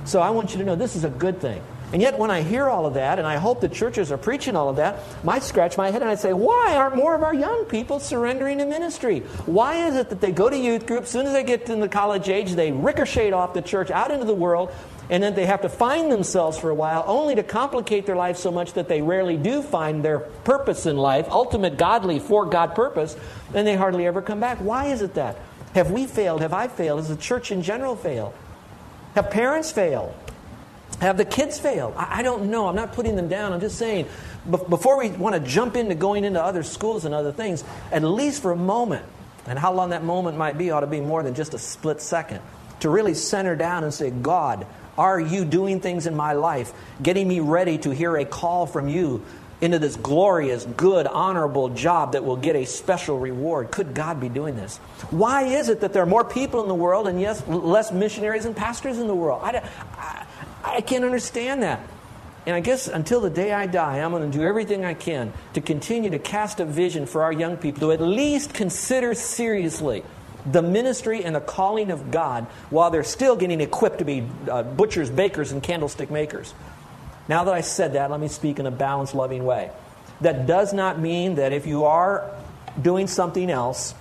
So 0.05 0.21
I 0.21 0.31
want 0.31 0.53
you 0.53 0.59
to 0.59 0.65
know 0.65 0.75
this 0.75 0.97
is 0.97 1.05
a 1.05 1.11
good 1.11 1.41
thing. 1.41 1.63
And 1.93 2.01
yet, 2.01 2.19
when 2.19 2.31
I 2.31 2.41
hear 2.41 2.69
all 2.69 2.87
of 2.87 2.95
that, 2.95 3.19
and 3.19 3.29
I 3.29 3.37
hope 3.37 3.61
the 3.61 3.69
churches 3.69 4.11
are 4.11 4.17
preaching 4.17 4.57
all 4.57 4.71
of 4.71 4.77
that, 4.77 5.01
I 5.29 5.41
scratch 5.41 5.77
my 5.77 5.91
head 5.91 6.01
and 6.01 6.11
I 6.11 6.15
say, 6.15 6.33
why 6.33 6.75
aren't 6.75 6.97
more 6.97 7.15
of 7.15 7.23
our 7.23 7.35
young 7.35 7.67
people 7.67 8.01
surrendering 8.01 8.59
to 8.59 8.65
ministry? 8.65 9.21
Why 9.45 9.89
is 9.89 9.97
it 9.97 10.09
that 10.09 10.23
they 10.23 10.33
go 10.33 10.49
to 10.49 10.57
youth 10.57 10.87
groups, 10.87 11.09
as 11.09 11.11
soon 11.11 11.27
as 11.27 11.35
they 11.35 11.45
get 11.45 11.67
to 11.67 11.77
the 11.77 11.89
college 11.89 12.31
age, 12.31 12.53
they 12.53 12.73
ricochet 12.73 13.33
off 13.33 13.53
the 13.53 13.61
church 13.61 13.91
out 13.91 14.11
into 14.11 14.25
the 14.25 14.35
world, 14.35 14.73
and 15.11 15.23
then 15.23 15.35
they 15.35 15.45
have 15.45 15.61
to 15.63 15.69
find 15.69 16.11
themselves 16.11 16.59
for 16.59 16.71
a 16.71 16.75
while, 16.75 17.05
only 17.07 17.35
to 17.35 17.43
complicate 17.43 18.07
their 18.07 18.17
life 18.17 18.39
so 18.39 18.51
much 18.51 18.73
that 18.73 18.89
they 18.89 19.03
rarely 19.03 19.37
do 19.37 19.61
find 19.61 20.03
their 20.03 20.21
purpose 20.21 20.87
in 20.87 20.97
life, 20.97 21.29
ultimate 21.29 21.77
godly, 21.77 22.19
for 22.19 22.47
God 22.47 22.75
purpose, 22.75 23.17
and 23.53 23.67
they 23.67 23.77
hardly 23.77 24.07
ever 24.07 24.23
come 24.23 24.41
back? 24.41 24.57
Why 24.59 24.87
is 24.87 25.03
it 25.03 25.13
that? 25.15 25.37
Have 25.75 25.91
we 25.91 26.07
failed? 26.07 26.41
Have 26.41 26.55
I 26.55 26.69
failed? 26.69 27.01
Has 27.01 27.11
the 27.11 27.17
church 27.17 27.53
in 27.53 27.63
general 27.63 27.97
failed? 27.97 28.33
Have 29.15 29.31
parents 29.31 29.71
failed? 29.71 30.15
Have 31.03 31.17
the 31.17 31.25
kids 31.25 31.59
failed? 31.59 31.95
I, 31.97 32.21
I 32.21 32.23
don't 32.23 32.49
know. 32.49 32.69
I'm 32.69 32.77
not 32.77 32.93
putting 32.93 33.17
them 33.17 33.27
down. 33.27 33.53
I'm 33.53 33.59
just 33.59 33.77
saying, 33.77 34.07
before 34.49 34.97
we 34.97 35.09
want 35.09 35.35
to 35.35 35.41
jump 35.41 35.77
into 35.77 35.97
going 35.97 36.23
into 36.23 36.41
other 36.41 36.63
schools 36.63 37.05
and 37.05 37.13
other 37.13 37.33
things, 37.33 37.65
at 37.91 38.05
least 38.05 38.41
for 38.41 38.53
a 38.53 38.57
moment, 38.57 39.05
and 39.47 39.59
how 39.59 39.73
long 39.73 39.91
that 39.91 40.05
moment 40.05 40.39
might 40.39 40.57
be 40.57 40.71
ought 40.71 40.81
to 40.81 40.87
be 40.87 41.01
more 41.01 41.25
than 41.25 41.35
just 41.35 41.55
a 41.55 41.59
split 41.59 42.01
second, 42.01 42.41
to 42.79 42.89
really 42.89 43.15
center 43.15 43.57
down 43.57 43.83
and 43.83 43.93
say, 43.93 44.11
God, 44.11 44.65
are 44.97 45.19
you 45.19 45.45
doing 45.45 45.81
things 45.81 46.07
in 46.07 46.15
my 46.15 46.35
life, 46.35 46.73
getting 47.03 47.27
me 47.27 47.41
ready 47.41 47.79
to 47.79 47.91
hear 47.91 48.17
a 48.17 48.25
call 48.25 48.67
from 48.67 48.89
you 48.89 49.25
into 49.61 49.81
this 49.81 49.97
glorious, 49.97 50.65
good, 50.77 51.09
honorable 51.09 51.69
job 51.71 52.13
that 52.13 52.25
will 52.25 52.37
get 52.37 52.55
a 52.55 52.65
special 52.65 53.19
reward. 53.19 53.71
Could 53.71 53.95
God 53.95 54.21
be 54.21 54.29
doing 54.29 54.57
this? 54.57 54.79
Why 55.11 55.45
is 55.45 55.69
it 55.69 55.81
that 55.81 55.93
there 55.93 56.03
are 56.03 56.07
more 56.07 56.25
people 56.25 56.63
in 56.63 56.69
the 56.69 56.75
world 56.75 57.07
and 57.07 57.21
yes, 57.21 57.47
less 57.49 57.91
missionaries 57.93 58.45
and 58.45 58.57
pastors 58.57 58.99
in 58.99 59.07
the 59.07 59.15
world? 59.15 59.41
I, 59.43 59.69
I, 59.97 60.27
I 60.65 60.81
can't 60.81 61.05
understand 61.05 61.63
that. 61.63 61.81
And 62.45 62.57
I 62.57 62.61
guess 62.61 62.89
until 62.89 63.21
the 63.21 63.31
day 63.31 63.53
I 63.53 63.67
die, 63.67 63.99
I'm 63.99 64.11
going 64.11 64.29
to 64.29 64.37
do 64.37 64.45
everything 64.45 64.85
I 64.85 64.95
can 64.95 65.33
to 65.55 65.61
continue 65.61 66.11
to 66.11 66.19
cast 66.19 66.59
a 66.59 66.65
vision 66.65 67.07
for 67.07 67.23
our 67.23 67.33
young 67.33 67.57
people 67.57 67.81
to 67.81 67.93
at 67.93 68.01
least 68.01 68.53
consider 68.53 69.15
seriously 69.15 70.03
the 70.45 70.63
ministry 70.63 71.25
and 71.25 71.37
the 71.37 71.41
calling 71.41 71.93
of 71.93 72.11
God 72.11 72.47
while 72.71 72.91
they're 72.91 73.05
still 73.05 73.37
getting 73.37 73.61
equipped 73.61 74.01
to 74.01 74.05
be 74.05 74.27
uh, 74.51 74.65
butchers, 74.65 75.09
bakers, 75.09 75.53
and 75.53 75.63
candlestick 75.63 76.11
makers. 76.11 76.53
Now 77.29 77.45
that 77.45 77.55
I 77.55 77.61
said 77.61 77.93
that, 77.93 78.11
let 78.11 78.19
me 78.19 78.27
speak 78.27 78.59
in 78.59 78.67
a 78.67 78.73
balanced, 78.73 79.15
loving 79.15 79.45
way. 79.45 79.71
That 80.21 80.47
does 80.47 80.73
not 80.73 80.99
mean 80.99 81.37
that 81.37 81.53
if 81.53 81.67
you 81.67 81.85
are 81.85 82.29
doing 82.81 83.07
something 83.07 83.51
else 83.51 83.95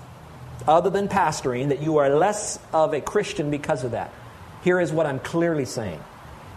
other 0.67 0.89
than 0.89 1.07
pastoring, 1.07 1.69
that 1.69 1.83
you 1.83 1.97
are 1.97 2.09
less 2.09 2.57
of 2.73 2.93
a 2.93 3.01
Christian 3.01 3.51
because 3.51 3.83
of 3.83 3.91
that. 3.91 4.11
Here 4.63 4.79
is 4.79 4.91
what 4.91 5.05
I'm 5.05 5.19
clearly 5.19 5.65
saying 5.65 5.99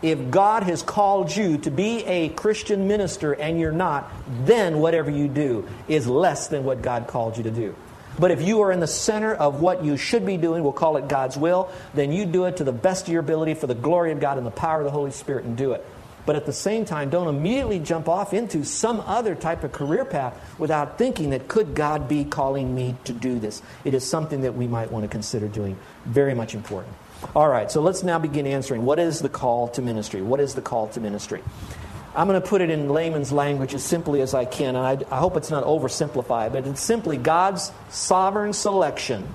if 0.04 0.30
God 0.30 0.64
has 0.64 0.82
called 0.82 1.34
you 1.34 1.56
to 1.58 1.70
be 1.70 2.04
a 2.04 2.28
Christian 2.28 2.86
minister 2.86 3.32
and 3.32 3.58
you're 3.58 3.72
not, 3.72 4.12
then 4.44 4.80
whatever 4.80 5.10
you 5.10 5.28
do 5.28 5.66
is 5.88 6.06
less 6.06 6.48
than 6.48 6.64
what 6.64 6.82
God 6.82 7.06
called 7.06 7.38
you 7.38 7.44
to 7.44 7.50
do. 7.50 7.74
But 8.18 8.30
if 8.30 8.42
you 8.42 8.60
are 8.60 8.70
in 8.70 8.80
the 8.80 8.86
center 8.86 9.34
of 9.34 9.62
what 9.62 9.82
you 9.82 9.96
should 9.96 10.26
be 10.26 10.36
doing, 10.36 10.62
we'll 10.62 10.72
call 10.72 10.98
it 10.98 11.08
God's 11.08 11.38
will, 11.38 11.70
then 11.94 12.12
you 12.12 12.26
do 12.26 12.44
it 12.44 12.58
to 12.58 12.64
the 12.64 12.70
best 12.72 13.06
of 13.06 13.14
your 13.14 13.20
ability 13.20 13.54
for 13.54 13.66
the 13.66 13.74
glory 13.74 14.12
of 14.12 14.20
God 14.20 14.36
and 14.36 14.46
the 14.46 14.50
power 14.50 14.80
of 14.80 14.84
the 14.84 14.90
Holy 14.90 15.10
Spirit 15.10 15.46
and 15.46 15.56
do 15.56 15.72
it. 15.72 15.82
But 16.26 16.36
at 16.36 16.44
the 16.44 16.52
same 16.52 16.84
time, 16.84 17.08
don't 17.08 17.28
immediately 17.28 17.78
jump 17.78 18.06
off 18.06 18.34
into 18.34 18.62
some 18.62 19.00
other 19.00 19.34
type 19.34 19.64
of 19.64 19.72
career 19.72 20.04
path 20.04 20.38
without 20.58 20.98
thinking 20.98 21.30
that 21.30 21.48
could 21.48 21.74
God 21.74 22.08
be 22.08 22.26
calling 22.26 22.74
me 22.74 22.94
to 23.04 23.14
do 23.14 23.38
this? 23.38 23.62
It 23.84 23.94
is 23.94 24.06
something 24.06 24.42
that 24.42 24.54
we 24.54 24.66
might 24.66 24.92
want 24.92 25.04
to 25.04 25.08
consider 25.08 25.48
doing. 25.48 25.78
Very 26.04 26.34
much 26.34 26.54
important. 26.54 26.94
All 27.34 27.48
right, 27.48 27.70
so 27.70 27.80
let's 27.80 28.02
now 28.02 28.18
begin 28.18 28.46
answering 28.46 28.84
what 28.84 28.98
is 28.98 29.20
the 29.20 29.28
call 29.28 29.68
to 29.68 29.82
ministry? 29.82 30.22
What 30.22 30.40
is 30.40 30.54
the 30.54 30.62
call 30.62 30.88
to 30.88 31.00
ministry? 31.00 31.42
I'm 32.14 32.28
going 32.28 32.40
to 32.40 32.46
put 32.46 32.60
it 32.60 32.70
in 32.70 32.88
layman's 32.88 33.32
language 33.32 33.74
as 33.74 33.82
simply 33.82 34.20
as 34.20 34.34
I 34.34 34.44
can, 34.44 34.76
and 34.76 34.87
I, 34.87 35.16
I 35.16 35.18
hope 35.18 35.37
it's 35.37 35.50
not 35.50 35.64
oversimplified, 35.64 36.52
but 36.52 36.64
it's 36.66 36.80
simply 36.80 37.16
God's 37.16 37.72
sovereign 37.90 38.52
selection. 38.52 39.26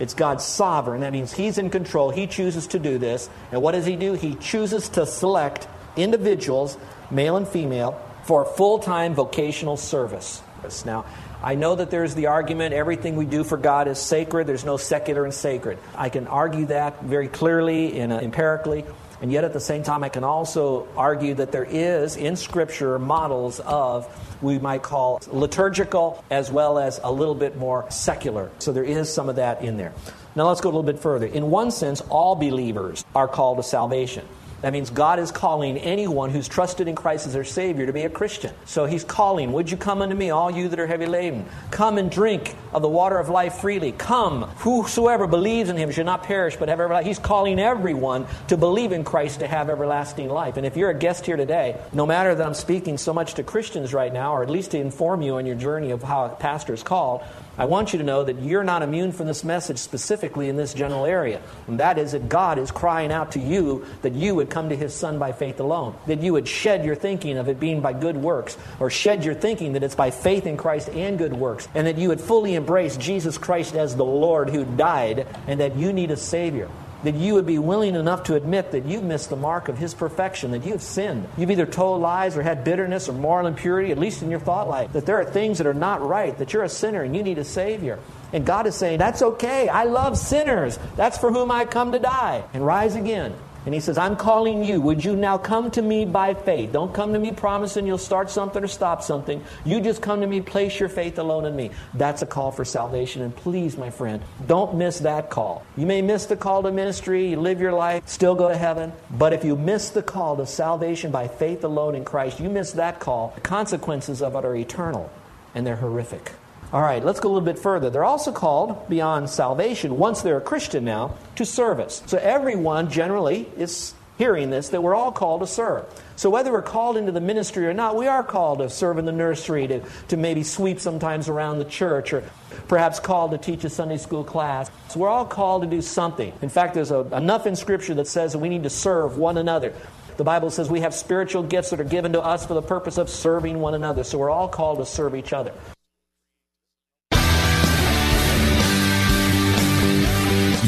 It's 0.00 0.14
God's 0.14 0.44
sovereign. 0.44 1.02
That 1.02 1.12
means 1.12 1.32
He's 1.32 1.58
in 1.58 1.70
control. 1.70 2.10
He 2.10 2.26
chooses 2.26 2.66
to 2.68 2.80
do 2.80 2.98
this. 2.98 3.30
And 3.52 3.62
what 3.62 3.72
does 3.72 3.86
He 3.86 3.94
do? 3.94 4.14
He 4.14 4.34
chooses 4.34 4.88
to 4.90 5.06
select 5.06 5.68
individuals, 5.96 6.76
male 7.10 7.36
and 7.36 7.46
female, 7.46 8.00
for 8.24 8.44
full 8.44 8.80
time 8.80 9.14
vocational 9.14 9.76
service. 9.76 10.42
Now, 10.84 11.04
I 11.42 11.56
know 11.56 11.74
that 11.74 11.90
there's 11.90 12.14
the 12.14 12.26
argument 12.26 12.72
everything 12.72 13.16
we 13.16 13.26
do 13.26 13.42
for 13.42 13.56
God 13.56 13.88
is 13.88 13.98
sacred, 13.98 14.46
there's 14.46 14.64
no 14.64 14.76
secular 14.76 15.24
and 15.24 15.34
sacred. 15.34 15.78
I 15.96 16.08
can 16.08 16.28
argue 16.28 16.66
that 16.66 17.02
very 17.02 17.26
clearly 17.26 17.98
and 17.98 18.12
uh, 18.12 18.18
empirically. 18.18 18.84
And 19.20 19.30
yet, 19.30 19.44
at 19.44 19.52
the 19.52 19.60
same 19.60 19.84
time, 19.84 20.02
I 20.02 20.08
can 20.08 20.24
also 20.24 20.88
argue 20.96 21.34
that 21.34 21.52
there 21.52 21.64
is 21.64 22.16
in 22.16 22.34
Scripture 22.34 22.98
models 22.98 23.60
of 23.60 24.08
we 24.42 24.58
might 24.58 24.82
call 24.82 25.20
liturgical 25.28 26.24
as 26.28 26.50
well 26.50 26.76
as 26.76 27.00
a 27.04 27.12
little 27.12 27.36
bit 27.36 27.56
more 27.56 27.88
secular. 27.88 28.50
So 28.58 28.72
there 28.72 28.82
is 28.82 29.12
some 29.12 29.28
of 29.28 29.36
that 29.36 29.62
in 29.62 29.76
there. 29.76 29.92
Now 30.34 30.48
let's 30.48 30.60
go 30.60 30.68
a 30.68 30.72
little 30.72 30.82
bit 30.82 30.98
further. 30.98 31.26
In 31.26 31.50
one 31.50 31.70
sense, 31.70 32.00
all 32.02 32.34
believers 32.34 33.04
are 33.14 33.28
called 33.28 33.58
to 33.58 33.62
salvation. 33.62 34.26
That 34.62 34.72
means 34.72 34.90
God 34.90 35.18
is 35.18 35.30
calling 35.30 35.76
anyone 35.76 36.30
who's 36.30 36.48
trusted 36.48 36.88
in 36.88 36.94
Christ 36.94 37.26
as 37.26 37.32
their 37.32 37.44
Savior 37.44 37.86
to 37.86 37.92
be 37.92 38.02
a 38.02 38.10
Christian. 38.10 38.54
So 38.64 38.86
He's 38.86 39.04
calling, 39.04 39.52
Would 39.52 39.70
you 39.70 39.76
come 39.76 40.02
unto 40.02 40.14
me, 40.14 40.30
all 40.30 40.50
you 40.50 40.68
that 40.68 40.78
are 40.78 40.86
heavy 40.86 41.06
laden? 41.06 41.44
Come 41.70 41.98
and 41.98 42.10
drink 42.10 42.54
of 42.72 42.80
the 42.80 42.88
water 42.88 43.18
of 43.18 43.28
life 43.28 43.56
freely. 43.56 43.92
Come, 43.92 44.42
whosoever 44.58 45.26
believes 45.26 45.68
in 45.68 45.76
Him 45.76 45.90
should 45.90 46.06
not 46.06 46.22
perish 46.22 46.56
but 46.56 46.68
have 46.68 46.80
everlasting. 46.80 46.92
Life. 46.92 47.06
He's 47.06 47.18
calling 47.18 47.58
everyone 47.58 48.26
to 48.48 48.56
believe 48.56 48.92
in 48.92 49.02
Christ 49.02 49.40
to 49.40 49.48
have 49.48 49.68
everlasting 49.68 50.28
life. 50.28 50.56
And 50.56 50.64
if 50.64 50.76
you're 50.76 50.90
a 50.90 50.98
guest 50.98 51.26
here 51.26 51.36
today, 51.36 51.80
no 51.92 52.06
matter 52.06 52.34
that 52.34 52.46
I'm 52.46 52.54
speaking 52.54 52.98
so 52.98 53.12
much 53.12 53.34
to 53.34 53.42
Christians 53.42 53.92
right 53.92 54.12
now, 54.12 54.34
or 54.34 54.42
at 54.42 54.50
least 54.50 54.72
to 54.72 54.78
inform 54.78 55.22
you 55.22 55.36
on 55.36 55.46
your 55.46 55.56
journey 55.56 55.90
of 55.90 56.02
how 56.02 56.26
a 56.26 56.28
pastor 56.28 56.72
is 56.72 56.82
called, 56.82 57.22
I 57.58 57.66
want 57.66 57.92
you 57.92 57.98
to 57.98 58.04
know 58.04 58.24
that 58.24 58.40
you're 58.40 58.64
not 58.64 58.82
immune 58.82 59.12
from 59.12 59.26
this 59.26 59.44
message 59.44 59.78
specifically 59.78 60.48
in 60.48 60.56
this 60.56 60.72
general 60.72 61.04
area. 61.04 61.42
And 61.66 61.80
that 61.80 61.98
is 61.98 62.12
that 62.12 62.28
God 62.28 62.58
is 62.58 62.70
crying 62.70 63.12
out 63.12 63.32
to 63.32 63.40
you 63.40 63.86
that 64.00 64.14
you 64.14 64.34
would 64.34 64.48
come 64.48 64.70
to 64.70 64.76
His 64.76 64.94
Son 64.94 65.18
by 65.18 65.32
faith 65.32 65.60
alone. 65.60 65.94
That 66.06 66.22
you 66.22 66.32
would 66.32 66.48
shed 66.48 66.84
your 66.84 66.94
thinking 66.94 67.36
of 67.36 67.48
it 67.48 67.60
being 67.60 67.82
by 67.82 67.92
good 67.92 68.16
works, 68.16 68.56
or 68.80 68.88
shed 68.88 69.24
your 69.24 69.34
thinking 69.34 69.74
that 69.74 69.82
it's 69.82 69.94
by 69.94 70.10
faith 70.10 70.46
in 70.46 70.56
Christ 70.56 70.88
and 70.90 71.18
good 71.18 71.34
works. 71.34 71.68
And 71.74 71.86
that 71.86 71.98
you 71.98 72.08
would 72.08 72.20
fully 72.20 72.54
embrace 72.54 72.96
Jesus 72.96 73.36
Christ 73.36 73.74
as 73.74 73.96
the 73.96 74.04
Lord 74.04 74.48
who 74.48 74.64
died, 74.64 75.26
and 75.46 75.60
that 75.60 75.76
you 75.76 75.92
need 75.92 76.10
a 76.10 76.16
Savior 76.16 76.70
that 77.04 77.14
you 77.14 77.34
would 77.34 77.46
be 77.46 77.58
willing 77.58 77.94
enough 77.94 78.24
to 78.24 78.34
admit 78.34 78.72
that 78.72 78.84
you've 78.84 79.02
missed 79.02 79.30
the 79.30 79.36
mark 79.36 79.68
of 79.68 79.78
His 79.78 79.94
perfection, 79.94 80.52
that 80.52 80.64
you've 80.64 80.82
sinned. 80.82 81.28
You've 81.36 81.50
either 81.50 81.66
told 81.66 82.00
lies 82.00 82.36
or 82.36 82.42
had 82.42 82.64
bitterness 82.64 83.08
or 83.08 83.12
moral 83.12 83.46
impurity, 83.46 83.92
at 83.92 83.98
least 83.98 84.22
in 84.22 84.30
your 84.30 84.40
thought 84.40 84.68
life, 84.68 84.92
that 84.92 85.06
there 85.06 85.20
are 85.20 85.24
things 85.24 85.58
that 85.58 85.66
are 85.66 85.74
not 85.74 86.00
right, 86.00 86.36
that 86.38 86.52
you're 86.52 86.62
a 86.62 86.68
sinner 86.68 87.02
and 87.02 87.16
you 87.16 87.22
need 87.22 87.38
a 87.38 87.44
Savior. 87.44 87.98
And 88.32 88.46
God 88.46 88.66
is 88.66 88.74
saying, 88.74 88.98
That's 88.98 89.22
okay. 89.22 89.68
I 89.68 89.84
love 89.84 90.16
sinners. 90.16 90.78
That's 90.96 91.18
for 91.18 91.32
whom 91.32 91.50
I 91.50 91.64
come 91.64 91.92
to 91.92 91.98
die 91.98 92.44
and 92.54 92.64
rise 92.64 92.96
again. 92.96 93.34
And 93.64 93.72
he 93.72 93.80
says, 93.80 93.96
I'm 93.96 94.16
calling 94.16 94.64
you. 94.64 94.80
Would 94.80 95.04
you 95.04 95.14
now 95.14 95.38
come 95.38 95.70
to 95.72 95.82
me 95.82 96.04
by 96.04 96.34
faith? 96.34 96.72
Don't 96.72 96.92
come 96.92 97.12
to 97.12 97.18
me 97.18 97.30
promising 97.30 97.86
you'll 97.86 97.98
start 97.98 98.30
something 98.30 98.62
or 98.62 98.66
stop 98.66 99.02
something. 99.02 99.44
You 99.64 99.80
just 99.80 100.02
come 100.02 100.20
to 100.20 100.26
me, 100.26 100.40
place 100.40 100.80
your 100.80 100.88
faith 100.88 101.18
alone 101.18 101.44
in 101.44 101.54
me. 101.54 101.70
That's 101.94 102.22
a 102.22 102.26
call 102.26 102.50
for 102.50 102.64
salvation. 102.64 103.22
And 103.22 103.34
please, 103.34 103.76
my 103.76 103.90
friend, 103.90 104.22
don't 104.46 104.76
miss 104.76 104.98
that 105.00 105.30
call. 105.30 105.64
You 105.76 105.86
may 105.86 106.02
miss 106.02 106.26
the 106.26 106.36
call 106.36 106.62
to 106.64 106.72
ministry, 106.72 107.30
you 107.30 107.40
live 107.40 107.60
your 107.60 107.72
life, 107.72 108.08
still 108.08 108.34
go 108.34 108.48
to 108.48 108.56
heaven. 108.56 108.92
But 109.10 109.32
if 109.32 109.44
you 109.44 109.56
miss 109.56 109.90
the 109.90 110.02
call 110.02 110.36
to 110.38 110.46
salvation 110.46 111.12
by 111.12 111.28
faith 111.28 111.62
alone 111.62 111.94
in 111.94 112.04
Christ, 112.04 112.40
you 112.40 112.48
miss 112.48 112.72
that 112.72 112.98
call. 112.98 113.32
The 113.36 113.42
consequences 113.42 114.22
of 114.22 114.34
it 114.34 114.44
are 114.44 114.56
eternal 114.56 115.10
and 115.54 115.66
they're 115.66 115.76
horrific. 115.76 116.32
All 116.72 116.80
right, 116.80 117.04
let's 117.04 117.20
go 117.20 117.28
a 117.28 117.32
little 117.32 117.44
bit 117.44 117.58
further. 117.58 117.90
They're 117.90 118.02
also 118.02 118.32
called, 118.32 118.88
beyond 118.88 119.28
salvation, 119.28 119.98
once 119.98 120.22
they're 120.22 120.38
a 120.38 120.40
Christian 120.40 120.86
now, 120.86 121.16
to 121.36 121.44
service. 121.44 122.02
So 122.06 122.16
everyone 122.16 122.90
generally 122.90 123.46
is 123.58 123.92
hearing 124.16 124.48
this 124.48 124.70
that 124.70 124.82
we're 124.82 124.94
all 124.94 125.12
called 125.12 125.42
to 125.42 125.46
serve. 125.46 125.84
So 126.16 126.30
whether 126.30 126.50
we're 126.50 126.62
called 126.62 126.96
into 126.96 127.12
the 127.12 127.20
ministry 127.20 127.66
or 127.66 127.74
not, 127.74 127.96
we 127.96 128.06
are 128.06 128.22
called 128.22 128.60
to 128.60 128.70
serve 128.70 128.96
in 128.96 129.04
the 129.04 129.12
nursery, 129.12 129.66
to, 129.66 129.82
to 130.08 130.16
maybe 130.16 130.42
sweep 130.42 130.80
sometimes 130.80 131.28
around 131.28 131.58
the 131.58 131.66
church, 131.66 132.14
or 132.14 132.24
perhaps 132.68 133.00
called 133.00 133.32
to 133.32 133.38
teach 133.38 133.64
a 133.64 133.70
Sunday 133.70 133.98
school 133.98 134.24
class. 134.24 134.70
So 134.88 135.00
we're 135.00 135.10
all 135.10 135.26
called 135.26 135.64
to 135.64 135.68
do 135.68 135.82
something. 135.82 136.32
In 136.40 136.48
fact, 136.48 136.72
there's 136.72 136.90
a, 136.90 137.00
enough 137.14 137.46
in 137.46 137.54
Scripture 137.54 137.92
that 137.94 138.06
says 138.06 138.32
that 138.32 138.38
we 138.38 138.48
need 138.48 138.62
to 138.62 138.70
serve 138.70 139.18
one 139.18 139.36
another. 139.36 139.74
The 140.16 140.24
Bible 140.24 140.48
says 140.48 140.70
we 140.70 140.80
have 140.80 140.94
spiritual 140.94 141.42
gifts 141.42 141.68
that 141.68 141.80
are 141.80 141.84
given 141.84 142.14
to 142.14 142.22
us 142.22 142.46
for 142.46 142.54
the 142.54 142.62
purpose 142.62 142.96
of 142.96 143.10
serving 143.10 143.58
one 143.60 143.74
another. 143.74 144.04
So 144.04 144.16
we're 144.16 144.30
all 144.30 144.48
called 144.48 144.78
to 144.78 144.86
serve 144.86 145.14
each 145.14 145.34
other. 145.34 145.52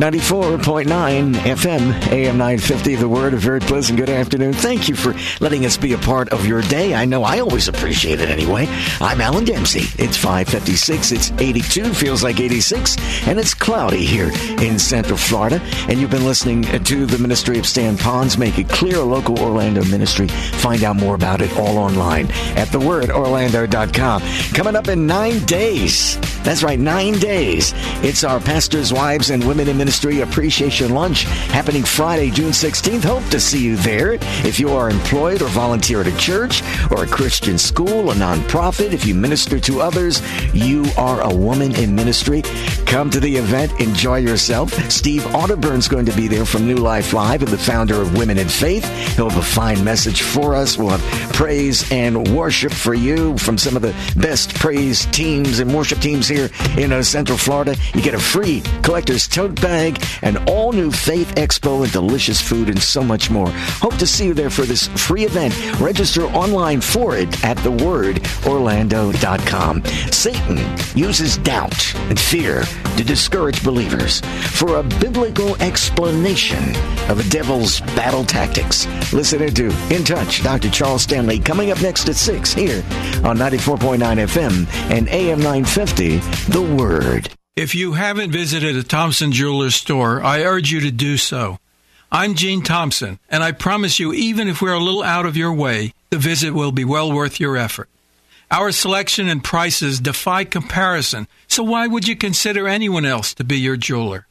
94.9 0.00 1.34
FM, 1.34 1.92
AM 2.10 2.38
950, 2.38 2.94
The 2.94 3.06
Word. 3.06 3.34
A 3.34 3.36
very 3.36 3.60
pleasant 3.60 3.98
good 3.98 4.08
afternoon. 4.08 4.54
Thank 4.54 4.88
you 4.88 4.94
for 4.94 5.14
letting 5.40 5.66
us 5.66 5.76
be 5.76 5.92
a 5.92 5.98
part 5.98 6.30
of 6.30 6.46
your 6.46 6.62
day. 6.62 6.94
I 6.94 7.04
know 7.04 7.22
I 7.22 7.40
always 7.40 7.68
appreciate 7.68 8.18
it 8.18 8.30
anyway. 8.30 8.66
I'm 8.98 9.20
Alan 9.20 9.44
Dempsey. 9.44 9.82
It's 10.02 10.16
556, 10.16 11.12
it's 11.12 11.32
82, 11.32 11.92
feels 11.92 12.22
like 12.22 12.40
86, 12.40 12.96
and 13.28 13.38
it's 13.38 13.52
cloudy 13.52 14.06
here 14.06 14.30
in 14.58 14.78
Central 14.78 15.18
Florida. 15.18 15.60
And 15.86 16.00
you've 16.00 16.10
been 16.10 16.24
listening 16.24 16.62
to 16.62 17.04
the 17.04 17.18
Ministry 17.18 17.58
of 17.58 17.66
Stan 17.66 17.98
Ponz. 17.98 18.38
Make 18.38 18.58
it 18.58 18.70
clear, 18.70 19.00
local 19.00 19.38
Orlando 19.38 19.84
ministry. 19.84 20.28
Find 20.28 20.82
out 20.82 20.96
more 20.96 21.14
about 21.14 21.42
it 21.42 21.54
all 21.58 21.76
online 21.76 22.24
at 22.56 22.68
thewordorlando.com. 22.68 24.22
Coming 24.54 24.76
up 24.76 24.88
in 24.88 25.06
nine 25.06 25.44
days. 25.44 26.16
That's 26.42 26.62
right, 26.62 26.78
nine 26.78 27.14
days. 27.18 27.74
It's 28.02 28.24
our 28.24 28.40
pastors' 28.40 28.92
wives 28.92 29.30
and 29.30 29.46
women 29.46 29.68
in 29.68 29.76
ministry 29.76 30.20
appreciation 30.20 30.94
lunch 30.94 31.24
happening 31.52 31.84
Friday, 31.84 32.30
June 32.30 32.50
16th. 32.50 33.04
Hope 33.04 33.24
to 33.30 33.38
see 33.38 33.62
you 33.62 33.76
there. 33.76 34.14
If 34.44 34.58
you 34.58 34.70
are 34.70 34.88
employed 34.88 35.42
or 35.42 35.48
volunteer 35.48 36.00
at 36.00 36.06
a 36.06 36.16
church 36.16 36.62
or 36.90 37.04
a 37.04 37.06
Christian 37.06 37.58
school, 37.58 38.10
a 38.10 38.14
nonprofit, 38.14 38.92
if 38.92 39.04
you 39.04 39.14
minister 39.14 39.60
to 39.60 39.82
others, 39.82 40.22
you 40.54 40.86
are 40.96 41.20
a 41.20 41.34
woman 41.34 41.74
in 41.74 41.94
ministry. 41.94 42.42
Come 42.86 43.10
to 43.10 43.20
the 43.20 43.36
event, 43.36 43.78
enjoy 43.78 44.18
yourself. 44.18 44.72
Steve 44.90 45.22
Arterburn's 45.34 45.88
going 45.88 46.06
to 46.06 46.16
be 46.16 46.26
there 46.26 46.46
from 46.46 46.66
New 46.66 46.76
Life 46.76 47.12
Live 47.12 47.42
and 47.42 47.50
the 47.50 47.58
founder 47.58 48.00
of 48.00 48.16
Women 48.16 48.38
in 48.38 48.48
Faith. 48.48 48.84
He'll 49.14 49.28
have 49.28 49.38
a 49.38 49.44
fine 49.44 49.84
message 49.84 50.22
for 50.22 50.54
us. 50.54 50.78
We'll 50.78 50.96
have 50.96 51.32
praise 51.34 51.90
and 51.92 52.34
worship 52.34 52.72
for 52.72 52.94
you 52.94 53.36
from 53.36 53.58
some 53.58 53.76
of 53.76 53.82
the 53.82 53.94
best 54.16 54.54
praise 54.54 55.06
teams 55.06 55.60
and 55.60 55.74
worship 55.74 56.00
teams 56.00 56.29
here 56.30 56.48
in 56.78 56.92
uh, 56.92 57.02
Central 57.02 57.36
Florida. 57.36 57.76
You 57.94 58.00
get 58.00 58.14
a 58.14 58.18
free 58.18 58.62
collector's 58.82 59.28
tote 59.28 59.60
bag, 59.60 60.02
an 60.22 60.38
all 60.48 60.72
new 60.72 60.90
Faith 60.90 61.34
Expo, 61.34 61.82
and 61.82 61.92
delicious 61.92 62.40
food, 62.40 62.68
and 62.68 62.80
so 62.80 63.02
much 63.02 63.30
more. 63.30 63.50
Hope 63.50 63.96
to 63.96 64.06
see 64.06 64.26
you 64.26 64.34
there 64.34 64.50
for 64.50 64.62
this 64.62 64.88
free 64.88 65.24
event. 65.24 65.54
Register 65.80 66.24
online 66.26 66.80
for 66.80 67.16
it 67.16 67.44
at 67.44 67.56
thewordorlando.com. 67.58 69.84
Satan 70.12 70.58
uses 70.96 71.36
doubt 71.38 71.94
and 72.08 72.18
fear 72.18 72.62
to 72.96 73.04
discourage 73.04 73.64
believers. 73.64 74.20
For 74.52 74.78
a 74.78 74.82
biblical 74.82 75.60
explanation 75.62 76.76
of 77.10 77.18
the 77.18 77.28
devil's 77.30 77.80
battle 77.96 78.24
tactics, 78.24 78.86
listen 79.12 79.40
to 79.40 79.94
In 79.94 80.04
Touch, 80.04 80.42
Dr. 80.42 80.70
Charles 80.70 81.02
Stanley, 81.02 81.38
coming 81.38 81.70
up 81.70 81.80
next 81.82 82.08
at 82.08 82.16
6 82.16 82.52
here 82.52 82.82
on 83.24 83.38
94.9 83.38 83.98
FM 83.98 84.66
and 84.90 85.08
AM 85.08 85.38
950, 85.38 86.19
The 86.20 86.60
Word. 86.62 87.30
If 87.56 87.74
you 87.74 87.92
haven't 87.92 88.30
visited 88.30 88.76
a 88.76 88.82
Thompson 88.82 89.32
Jewelers 89.32 89.74
store, 89.74 90.22
I 90.22 90.42
urge 90.42 90.70
you 90.70 90.80
to 90.80 90.90
do 90.90 91.16
so. 91.16 91.58
I'm 92.12 92.34
Gene 92.34 92.62
Thompson, 92.62 93.18
and 93.28 93.42
I 93.42 93.52
promise 93.52 93.98
you, 93.98 94.12
even 94.12 94.48
if 94.48 94.60
we're 94.60 94.72
a 94.72 94.82
little 94.82 95.02
out 95.02 95.26
of 95.26 95.36
your 95.36 95.52
way, 95.52 95.94
the 96.10 96.18
visit 96.18 96.52
will 96.52 96.72
be 96.72 96.84
well 96.84 97.12
worth 97.12 97.40
your 97.40 97.56
effort. 97.56 97.88
Our 98.50 98.72
selection 98.72 99.28
and 99.28 99.44
prices 99.44 100.00
defy 100.00 100.44
comparison, 100.44 101.28
so 101.46 101.62
why 101.62 101.86
would 101.86 102.08
you 102.08 102.16
consider 102.16 102.66
anyone 102.66 103.06
else 103.06 103.32
to 103.34 103.44
be 103.44 103.58
your 103.58 103.76
jeweler? 103.76 104.26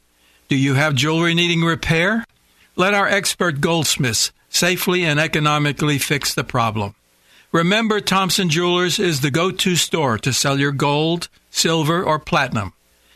Do 0.49 0.55
you 0.55 0.73
have 0.73 0.93
jewelry 0.95 1.33
needing 1.33 1.61
repair? 1.61 2.25
Let 2.75 2.93
our 2.93 3.07
expert 3.07 3.61
goldsmiths 3.61 4.31
safely 4.49 5.05
and 5.05 5.19
economically 5.19 5.97
fix 5.97 6.33
the 6.33 6.43
problem. 6.43 6.95
Remember, 7.51 7.99
Thompson 7.99 8.49
Jewelers 8.49 8.99
is 8.99 9.21
the 9.21 9.31
go 9.31 9.49
to 9.49 9.75
store 9.75 10.17
to 10.19 10.33
sell 10.33 10.59
your 10.59 10.71
gold, 10.71 11.29
silver, 11.49 12.03
or 12.03 12.19
platinum. 12.19 12.73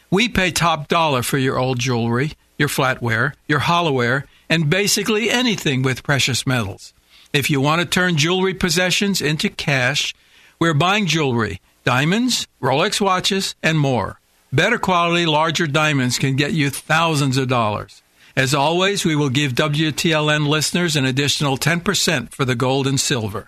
We 0.10 0.30
pay 0.30 0.52
top 0.52 0.88
dollar 0.88 1.24
for 1.24 1.38
your 1.38 1.58
old 1.58 1.80
jewelry, 1.80 2.34
your 2.58 2.69
flatware, 2.69 3.34
your 3.48 3.62
hollowware, 3.62 4.24
and 4.50 4.69
basically 4.69 5.30
anything 5.30 5.82
with 5.82 6.04
precious 6.04 6.46
metals. 6.46 6.93
If 7.34 7.50
you 7.50 7.60
want 7.60 7.82
to 7.82 7.88
turn 7.88 8.17
jewelry 8.17 8.54
possessions 8.54 9.22
into 9.22 9.50
cash, 9.50 10.13
we're 10.60 10.76
buying 10.76 11.08
jewelry, 11.08 11.62
diamonds, 11.84 12.48
Rolex 12.62 13.02
watches, 13.02 13.56
and 13.63 13.80
more. 13.80 14.19
Better 14.52 14.78
quality, 14.78 15.26
larger 15.26 15.65
diamonds 15.65 16.19
can 16.19 16.36
get 16.36 16.54
you 16.54 16.69
thousands 16.69 17.38
of 17.38 17.48
dollars. 17.48 18.04
As 18.36 18.54
always, 18.54 19.04
we 19.04 19.15
will 19.15 19.30
give 19.30 19.54
WTLN 19.54 20.48
listeners 20.48 20.96
an 20.96 21.06
additional 21.06 21.58
10% 21.58 22.32
for 22.32 22.46
the 22.46 22.56
gold 22.56 22.86
and 22.86 23.00
silver. 23.00 23.46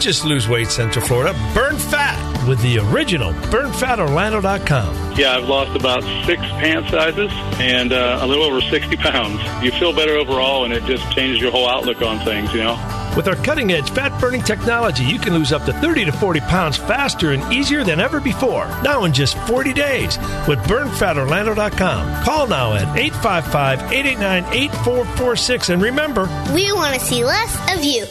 Don't 0.00 0.06
just 0.06 0.24
lose 0.24 0.48
weight, 0.48 0.68
Central 0.68 1.04
Florida. 1.04 1.38
Burn 1.52 1.76
fat 1.76 2.48
with 2.48 2.58
the 2.62 2.78
original 2.78 3.34
burnfatorlando.com. 3.52 5.12
Yeah, 5.18 5.36
I've 5.36 5.46
lost 5.46 5.78
about 5.78 6.02
six 6.24 6.40
pant 6.40 6.88
sizes 6.88 7.30
and 7.60 7.92
uh, 7.92 8.20
a 8.22 8.26
little 8.26 8.44
over 8.44 8.62
60 8.62 8.96
pounds. 8.96 9.42
You 9.62 9.70
feel 9.72 9.92
better 9.92 10.14
overall, 10.16 10.64
and 10.64 10.72
it 10.72 10.84
just 10.84 11.02
changes 11.12 11.38
your 11.38 11.50
whole 11.50 11.68
outlook 11.68 12.00
on 12.00 12.24
things, 12.24 12.50
you 12.54 12.60
know? 12.60 12.76
With 13.14 13.28
our 13.28 13.34
cutting 13.36 13.72
edge 13.72 13.90
fat 13.90 14.18
burning 14.18 14.40
technology, 14.40 15.04
you 15.04 15.18
can 15.18 15.34
lose 15.34 15.52
up 15.52 15.66
to 15.66 15.72
30 15.74 16.06
to 16.06 16.12
40 16.12 16.40
pounds 16.40 16.78
faster 16.78 17.32
and 17.32 17.52
easier 17.52 17.84
than 17.84 18.00
ever 18.00 18.20
before. 18.20 18.68
Now 18.82 19.04
in 19.04 19.12
just 19.12 19.36
40 19.40 19.74
days 19.74 20.16
with 20.48 20.60
burnfatorlando.com. 20.60 22.24
Call 22.24 22.46
now 22.46 22.72
at 22.72 22.96
855 22.96 23.92
889 23.92 24.44
8446. 24.46 25.68
And 25.68 25.82
remember, 25.82 26.22
we 26.54 26.72
want 26.72 26.94
to 26.94 27.00
see 27.00 27.22
less 27.22 27.76
of 27.76 27.84
you. 27.84 28.06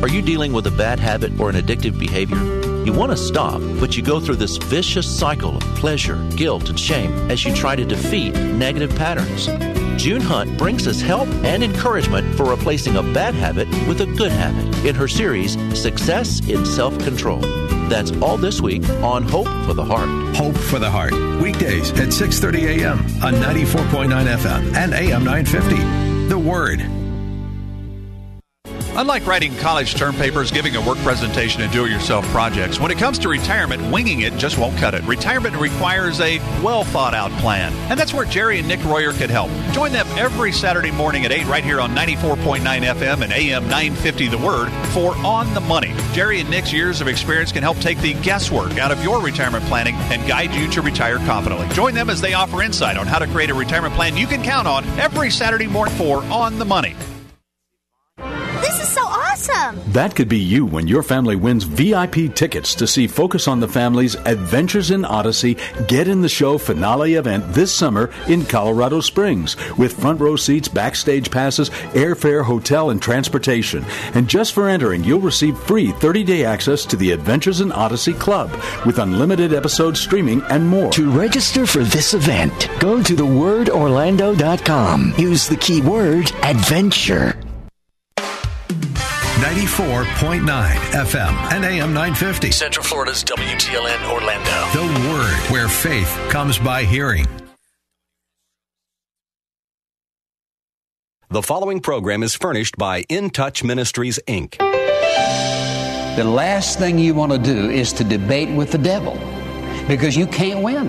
Are 0.00 0.08
you 0.08 0.22
dealing 0.22 0.52
with 0.52 0.66
a 0.68 0.70
bad 0.70 1.00
habit 1.00 1.38
or 1.40 1.50
an 1.50 1.56
addictive 1.56 1.98
behavior? 1.98 2.38
You 2.84 2.92
want 2.92 3.10
to 3.10 3.16
stop, 3.16 3.60
but 3.80 3.96
you 3.96 4.02
go 4.02 4.20
through 4.20 4.36
this 4.36 4.56
vicious 4.56 5.06
cycle 5.18 5.56
of 5.56 5.62
pleasure, 5.74 6.16
guilt, 6.36 6.68
and 6.70 6.78
shame 6.78 7.12
as 7.30 7.44
you 7.44 7.52
try 7.52 7.74
to 7.74 7.84
defeat 7.84 8.32
negative 8.34 8.94
patterns. 8.94 9.46
June 10.00 10.20
Hunt 10.20 10.56
brings 10.56 10.86
us 10.86 11.00
help 11.00 11.28
and 11.44 11.64
encouragement 11.64 12.36
for 12.36 12.44
replacing 12.44 12.94
a 12.94 13.02
bad 13.02 13.34
habit 13.34 13.68
with 13.88 14.00
a 14.00 14.06
good 14.06 14.30
habit 14.30 14.86
in 14.86 14.94
her 14.94 15.08
series, 15.08 15.54
Success 15.76 16.48
in 16.48 16.64
Self 16.64 16.96
Control. 17.00 17.40
That's 17.88 18.12
all 18.22 18.36
this 18.36 18.60
week 18.60 18.88
on 19.02 19.24
Hope 19.24 19.48
for 19.66 19.74
the 19.74 19.84
Heart. 19.84 20.36
Hope 20.36 20.56
for 20.56 20.78
the 20.78 20.90
Heart. 20.90 21.12
Weekdays 21.42 21.90
at 21.92 22.12
6:30 22.12 22.82
a.m. 22.82 22.98
on 23.20 23.34
94.9 23.34 24.08
FM 24.08 24.76
and 24.76 24.94
AM 24.94 25.24
950. 25.24 26.28
The 26.28 26.38
Word. 26.38 26.97
Unlike 28.98 29.26
writing 29.26 29.56
college 29.58 29.94
term 29.94 30.16
papers, 30.16 30.50
giving 30.50 30.74
a 30.74 30.84
work 30.84 30.98
presentation, 30.98 31.62
and 31.62 31.70
do 31.70 31.84
it 31.84 31.90
yourself 31.92 32.26
projects, 32.30 32.80
when 32.80 32.90
it 32.90 32.98
comes 32.98 33.16
to 33.20 33.28
retirement, 33.28 33.92
winging 33.92 34.22
it 34.22 34.36
just 34.38 34.58
won't 34.58 34.76
cut 34.76 34.92
it. 34.92 35.04
Retirement 35.04 35.54
requires 35.54 36.20
a 36.20 36.38
well 36.64 36.82
thought 36.82 37.14
out 37.14 37.30
plan. 37.38 37.72
And 37.92 38.00
that's 38.00 38.12
where 38.12 38.24
Jerry 38.24 38.58
and 38.58 38.66
Nick 38.66 38.82
Royer 38.84 39.12
can 39.12 39.30
help. 39.30 39.52
Join 39.72 39.92
them 39.92 40.04
every 40.18 40.50
Saturday 40.50 40.90
morning 40.90 41.24
at 41.24 41.30
8 41.30 41.46
right 41.46 41.62
here 41.62 41.80
on 41.80 41.94
94.9 41.94 42.58
FM 42.60 43.22
and 43.22 43.32
AM 43.32 43.68
950 43.68 44.26
The 44.26 44.38
Word 44.38 44.68
for 44.88 45.14
On 45.18 45.54
the 45.54 45.60
Money. 45.60 45.94
Jerry 46.12 46.40
and 46.40 46.50
Nick's 46.50 46.72
years 46.72 47.00
of 47.00 47.06
experience 47.06 47.52
can 47.52 47.62
help 47.62 47.78
take 47.78 47.98
the 47.98 48.14
guesswork 48.14 48.78
out 48.78 48.90
of 48.90 49.00
your 49.04 49.22
retirement 49.22 49.64
planning 49.66 49.94
and 49.94 50.26
guide 50.26 50.52
you 50.52 50.68
to 50.72 50.82
retire 50.82 51.18
confidently. 51.18 51.68
Join 51.68 51.94
them 51.94 52.10
as 52.10 52.20
they 52.20 52.34
offer 52.34 52.62
insight 52.62 52.96
on 52.96 53.06
how 53.06 53.20
to 53.20 53.28
create 53.28 53.50
a 53.50 53.54
retirement 53.54 53.94
plan 53.94 54.16
you 54.16 54.26
can 54.26 54.42
count 54.42 54.66
on 54.66 54.84
every 54.98 55.30
Saturday 55.30 55.68
morning 55.68 55.94
for 55.94 56.24
On 56.24 56.58
the 56.58 56.64
Money. 56.64 56.96
This 59.58 59.58
is 59.58 59.58
so 59.58 59.68
awesome! 59.68 59.92
That 59.92 60.14
could 60.14 60.28
be 60.28 60.38
you 60.38 60.66
when 60.66 60.86
your 60.86 61.02
family 61.02 61.36
wins 61.36 61.64
VIP 61.64 62.34
tickets 62.34 62.74
to 62.76 62.86
see 62.86 63.06
Focus 63.06 63.48
on 63.48 63.60
the 63.60 63.68
Family's 63.68 64.14
Adventures 64.14 64.90
in 64.90 65.04
Odyssey 65.04 65.56
Get 65.86 66.08
in 66.08 66.22
the 66.22 66.28
Show 66.28 66.58
finale 66.58 67.14
event 67.14 67.52
this 67.52 67.72
summer 67.72 68.10
in 68.28 68.44
Colorado 68.44 69.00
Springs 69.00 69.56
with 69.76 69.98
front 69.98 70.20
row 70.20 70.36
seats, 70.36 70.68
backstage 70.68 71.30
passes, 71.30 71.70
airfare, 71.94 72.44
hotel, 72.44 72.90
and 72.90 73.00
transportation. 73.00 73.84
And 74.14 74.28
just 74.28 74.52
for 74.52 74.68
entering, 74.68 75.04
you'll 75.04 75.20
receive 75.20 75.58
free 75.58 75.92
30 75.92 76.24
day 76.24 76.44
access 76.44 76.84
to 76.86 76.96
the 76.96 77.12
Adventures 77.12 77.60
in 77.60 77.72
Odyssey 77.72 78.14
Club 78.14 78.50
with 78.86 78.98
unlimited 78.98 79.52
episode 79.52 79.96
streaming 79.96 80.42
and 80.50 80.66
more. 80.66 80.92
To 80.92 81.10
register 81.10 81.66
for 81.66 81.84
this 81.84 82.14
event, 82.14 82.68
go 82.80 83.02
to 83.02 83.14
thewordorlando.com. 83.14 85.14
Use 85.18 85.48
the 85.48 85.56
keyword 85.56 86.32
adventure. 86.42 87.38
94.9 89.58 90.44
FM 90.92 91.52
and 91.52 91.64
AM 91.64 91.92
950. 91.92 92.52
Central 92.52 92.84
Florida's 92.84 93.24
WTLN 93.24 94.08
Orlando. 94.08 94.50
The 94.72 95.10
Word, 95.10 95.50
where 95.50 95.68
faith 95.68 96.08
comes 96.30 96.60
by 96.60 96.84
hearing. 96.84 97.26
The 101.30 101.42
following 101.42 101.80
program 101.80 102.22
is 102.22 102.36
furnished 102.36 102.76
by 102.76 103.04
In 103.08 103.30
Touch 103.30 103.64
Ministries, 103.64 104.20
Inc. 104.28 104.58
The 106.16 106.24
last 106.24 106.78
thing 106.78 106.96
you 106.96 107.14
want 107.14 107.32
to 107.32 107.38
do 107.38 107.68
is 107.68 107.92
to 107.94 108.04
debate 108.04 108.50
with 108.50 108.70
the 108.70 108.78
devil 108.78 109.18
because 109.88 110.16
you 110.16 110.28
can't 110.28 110.62
win. 110.62 110.88